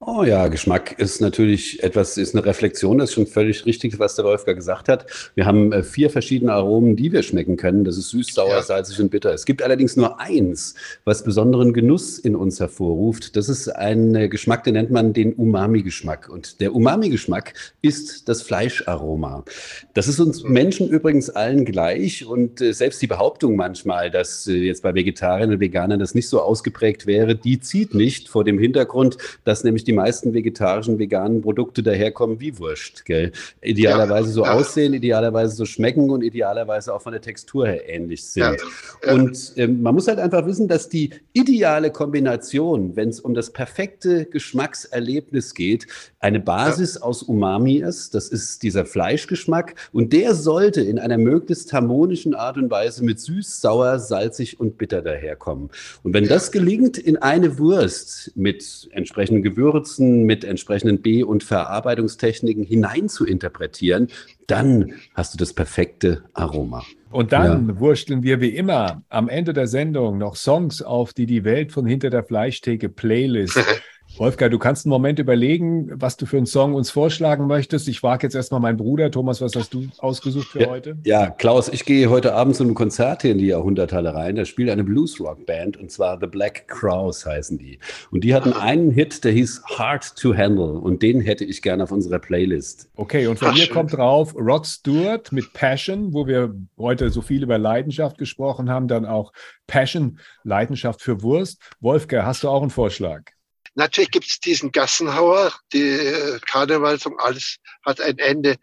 Oh 0.05 0.23
ja, 0.23 0.49
Geschmack 0.49 0.99
ist 0.99 1.21
natürlich 1.21 1.81
etwas, 1.81 2.17
ist 2.17 2.35
eine 2.35 2.45
Reflexion, 2.45 2.97
das 2.97 3.11
ist 3.11 3.15
schon 3.15 3.27
völlig 3.27 3.65
richtig, 3.65 3.99
was 3.99 4.15
der 4.15 4.25
Wolfgang 4.25 4.57
gesagt 4.57 4.89
hat. 4.89 5.05
Wir 5.33 5.45
haben 5.45 5.71
äh, 5.71 5.81
vier 5.81 6.09
verschiedene 6.09 6.51
Aromen, 6.51 6.97
die 6.97 7.13
wir 7.13 7.23
schmecken 7.23 7.55
können. 7.55 7.85
Das 7.85 7.97
ist 7.97 8.09
süß, 8.09 8.33
sauer, 8.33 8.49
ja. 8.49 8.61
salzig 8.61 8.99
und 8.99 9.11
bitter. 9.11 9.33
Es 9.33 9.45
gibt 9.45 9.61
allerdings 9.61 9.95
nur 9.95 10.19
eins, 10.19 10.75
was 11.05 11.23
besonderen 11.23 11.71
Genuss 11.71 12.19
in 12.19 12.35
uns 12.35 12.59
hervorruft. 12.59 13.37
Das 13.37 13.47
ist 13.47 13.69
ein 13.69 14.13
äh, 14.15 14.27
Geschmack, 14.27 14.65
den 14.65 14.73
nennt 14.73 14.91
man 14.91 15.13
den 15.13 15.33
Umami-Geschmack. 15.33 16.27
Und 16.27 16.59
der 16.59 16.75
Umami-Geschmack 16.75 17.53
ist 17.81 18.27
das 18.27 18.41
Fleischaroma. 18.41 19.45
Das 19.93 20.09
ist 20.09 20.19
uns 20.19 20.43
Menschen 20.43 20.89
übrigens 20.89 21.29
allen 21.29 21.63
gleich. 21.63 22.25
Und 22.25 22.59
äh, 22.59 22.73
selbst 22.73 23.01
die 23.01 23.07
Behauptung 23.07 23.55
manchmal, 23.55 24.11
dass 24.11 24.47
jetzt 24.47 24.83
bei 24.83 24.93
Vegetariern 24.93 25.51
und 25.51 25.59
Veganern 25.61 25.99
das 25.99 26.13
nicht 26.13 26.27
so 26.27 26.41
ausgeprägt 26.41 27.07
wäre, 27.07 27.35
die 27.35 27.61
zieht 27.61 27.93
nicht 27.93 28.27
vor 28.27 28.43
dem 28.43 28.59
Hintergrund, 28.59 29.17
dass 29.45 29.63
nämlich 29.63 29.85
die 29.85 29.92
die 29.93 29.95
meisten 29.95 30.33
vegetarischen, 30.33 30.97
veganen 30.97 31.41
Produkte 31.41 31.83
daherkommen 31.83 32.39
wie 32.39 32.57
Wurst. 32.57 33.05
Gell? 33.05 33.31
Idealerweise 33.61 34.29
ja, 34.29 34.33
so 34.33 34.43
ja. 34.43 34.53
aussehen, 34.53 34.93
idealerweise 34.95 35.55
so 35.55 35.65
schmecken 35.65 36.09
und 36.09 36.23
idealerweise 36.23 36.93
auch 36.93 37.01
von 37.01 37.11
der 37.11 37.21
Textur 37.21 37.67
her 37.67 37.87
ähnlich 37.87 38.25
sind. 38.25 38.57
Ja, 39.05 39.13
und 39.13 39.53
ähm, 39.57 39.83
man 39.83 39.93
muss 39.93 40.07
halt 40.07 40.17
einfach 40.17 40.47
wissen, 40.47 40.67
dass 40.67 40.89
die 40.89 41.11
ideale 41.33 41.91
Kombination, 41.91 42.95
wenn 42.95 43.09
es 43.09 43.19
um 43.19 43.35
das 43.35 43.51
perfekte 43.51 44.25
Geschmackserlebnis 44.25 45.53
geht, 45.53 45.85
eine 46.19 46.39
Basis 46.39 46.97
aus 46.97 47.21
Umami 47.21 47.75
ist. 47.75 48.15
Das 48.15 48.29
ist 48.29 48.63
dieser 48.63 48.85
Fleischgeschmack 48.85 49.75
und 49.91 50.11
der 50.11 50.33
sollte 50.33 50.81
in 50.81 50.97
einer 50.97 51.19
möglichst 51.19 51.71
harmonischen 51.71 52.33
Art 52.33 52.57
und 52.57 52.71
Weise 52.71 53.03
mit 53.03 53.19
süß, 53.19 53.61
sauer, 53.61 53.99
salzig 53.99 54.59
und 54.59 54.79
bitter 54.79 55.03
daherkommen. 55.03 55.69
Und 56.01 56.13
wenn 56.13 56.27
das 56.27 56.51
gelingt 56.51 56.97
in 56.97 57.17
eine 57.17 57.59
Wurst 57.59 58.31
mit 58.35 58.89
entsprechenden 58.91 59.43
Gewürzen, 59.43 59.82
Gewürzen 59.83 60.23
mit 60.23 60.43
entsprechenden 60.43 61.01
B- 61.01 61.23
und 61.23 61.43
Verarbeitungstechniken 61.43 62.63
hinein 62.63 63.09
zu 63.09 63.25
interpretieren, 63.25 64.07
dann 64.47 64.93
hast 65.13 65.33
du 65.33 65.37
das 65.37 65.53
perfekte 65.53 66.23
Aroma. 66.33 66.83
Und 67.11 67.31
dann 67.31 67.67
ja. 67.67 67.79
wursteln 67.79 68.23
wir 68.23 68.41
wie 68.41 68.55
immer 68.55 69.03
am 69.09 69.29
Ende 69.29 69.53
der 69.53 69.67
Sendung 69.67 70.17
noch 70.17 70.35
Songs 70.35 70.81
auf, 70.81 71.13
die 71.13 71.25
die 71.25 71.43
Welt 71.43 71.71
von 71.71 71.85
hinter 71.85 72.09
der 72.09 72.23
Fleischtheke 72.23 72.89
Playlist 72.89 73.59
Wolfgang, 74.17 74.51
du 74.51 74.59
kannst 74.59 74.85
einen 74.85 74.91
Moment 74.91 75.17
überlegen, 75.17 75.89
was 75.95 76.17
du 76.17 76.27
für 76.27 76.37
einen 76.37 76.45
Song 76.45 76.75
uns 76.75 76.91
vorschlagen 76.91 77.47
möchtest. 77.47 77.87
Ich 77.87 77.99
frage 77.99 78.27
jetzt 78.27 78.35
erstmal 78.35 78.61
meinen 78.61 78.77
Bruder. 78.77 79.09
Thomas, 79.09 79.41
was 79.41 79.55
hast 79.55 79.73
du 79.73 79.87
ausgesucht 79.97 80.49
für 80.49 80.61
ja, 80.61 80.69
heute? 80.69 80.97
Ja, 81.03 81.31
Klaus, 81.31 81.67
ich 81.67 81.83
gehe 81.83 82.11
heute 82.11 82.35
Abend 82.35 82.55
zu 82.55 82.63
einem 82.63 82.75
Konzert 82.75 83.23
hier 83.23 83.31
in 83.31 83.39
die 83.39 83.47
Jahrhunderthalle 83.47 84.13
rein. 84.13 84.35
Da 84.35 84.45
spielt 84.45 84.69
eine 84.69 84.83
Blues-Rock-Band 84.83 85.77
und 85.77 85.91
zwar 85.91 86.19
The 86.19 86.27
Black 86.27 86.67
Crows 86.67 87.25
heißen 87.25 87.57
die. 87.57 87.79
Und 88.11 88.23
die 88.23 88.35
hatten 88.35 88.53
einen 88.53 88.91
Hit, 88.91 89.23
der 89.23 89.31
hieß 89.31 89.63
Hard 89.77 90.15
to 90.15 90.35
Handle 90.35 90.73
und 90.73 91.01
den 91.01 91.19
hätte 91.19 91.43
ich 91.43 91.63
gerne 91.63 91.83
auf 91.83 91.91
unserer 91.91 92.19
Playlist. 92.19 92.89
Okay, 92.95 93.25
und 93.25 93.39
von 93.39 93.55
mir 93.55 93.67
kommt 93.67 93.93
drauf 93.93 94.35
Rod 94.35 94.67
Stewart 94.67 95.31
mit 95.31 95.53
Passion, 95.53 96.13
wo 96.13 96.27
wir 96.27 96.53
heute 96.77 97.09
so 97.09 97.21
viel 97.21 97.41
über 97.41 97.57
Leidenschaft 97.57 98.19
gesprochen 98.19 98.69
haben, 98.69 98.87
dann 98.87 99.07
auch 99.07 99.33
Passion, 99.65 100.19
Leidenschaft 100.43 101.01
für 101.01 101.23
Wurst. 101.23 101.59
Wolfgang, 101.79 102.27
hast 102.27 102.43
du 102.43 102.49
auch 102.49 102.61
einen 102.61 102.69
Vorschlag? 102.69 103.31
Natürlich 103.75 104.11
gibt 104.11 104.27
es 104.27 104.39
diesen 104.39 104.71
Gassenhauer, 104.71 105.51
die 105.71 105.81
äh, 105.81 106.39
Karnevalsung, 106.45 107.19
alles 107.19 107.57
hat 107.83 107.99
ein 108.01 108.19
Ende. 108.19 108.57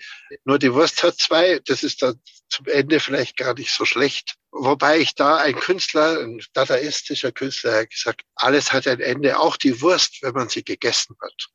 Nur 0.44 0.59
die 0.59 0.73
Wurst 0.73 1.03
hat 1.03 1.16
zwei. 1.16 1.61
Das 1.66 1.83
ist 1.83 2.03
dann 2.03 2.20
zum 2.49 2.66
Ende 2.66 3.01
vielleicht 3.01 3.37
gar 3.37 3.55
nicht 3.55 3.73
so 3.73 3.85
schlecht. 3.85 4.37
Wobei 4.53 4.99
ich 4.99 5.14
da 5.14 5.37
ein 5.37 5.55
Künstler, 5.55 6.20
ein 6.20 6.40
dadaistischer 6.53 7.33
Künstler, 7.33 7.87
gesagt, 7.87 8.23
alles 8.35 8.73
hat 8.73 8.87
ein 8.87 9.01
Ende, 9.01 9.38
auch 9.38 9.57
die 9.57 9.81
Wurst, 9.81 10.18
wenn 10.23 10.35
man 10.35 10.49
sie 10.49 10.64
gegessen 10.64 11.16
hat. 11.20 11.49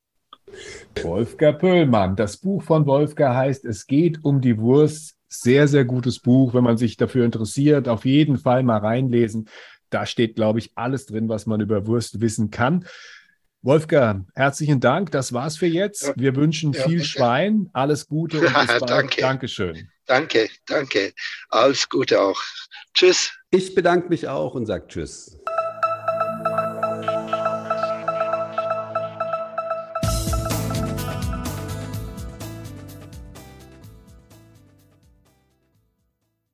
Wolfgang 1.03 1.59
Pöllmann. 1.59 2.15
Das 2.15 2.37
Buch 2.37 2.63
von 2.63 2.85
Wolfgang 2.85 3.35
heißt 3.35 3.65
Es 3.65 3.87
geht 3.87 4.23
um 4.23 4.41
die 4.41 4.57
Wurst. 4.57 5.15
Sehr, 5.27 5.67
sehr 5.67 5.83
gutes 5.83 6.19
Buch, 6.19 6.53
wenn 6.53 6.63
man 6.63 6.77
sich 6.77 6.97
dafür 6.97 7.25
interessiert. 7.25 7.87
Auf 7.89 8.05
jeden 8.05 8.37
Fall 8.37 8.63
mal 8.63 8.77
reinlesen. 8.77 9.49
Da 9.89 10.05
steht, 10.05 10.35
glaube 10.35 10.59
ich, 10.59 10.71
alles 10.75 11.05
drin, 11.05 11.29
was 11.29 11.45
man 11.45 11.61
über 11.61 11.87
Wurst 11.87 12.21
wissen 12.21 12.51
kann. 12.51 12.85
Wolfgang, 13.65 14.27
herzlichen 14.35 14.79
Dank. 14.79 15.09
Das 15.09 15.33
war's 15.33 15.57
für 15.57 15.65
jetzt. 15.65 16.13
Wir 16.17 16.35
wünschen 16.35 16.73
ja, 16.73 16.83
viel 16.83 17.03
Schwein, 17.03 17.67
alles 17.73 18.05
Gute 18.07 18.37
und 18.37 18.45
bis 18.53 18.67
bald. 18.67 18.87
danke. 18.87 19.21
Dankeschön. 19.21 19.89
Danke, 20.05 20.47
danke. 20.67 21.13
Alles 21.49 21.89
Gute 21.89 22.21
auch. 22.21 22.39
Tschüss. 22.93 23.33
Ich 23.49 23.73
bedanke 23.73 24.09
mich 24.09 24.27
auch 24.27 24.53
und 24.53 24.67
sage 24.67 24.85
Tschüss. 24.87 25.39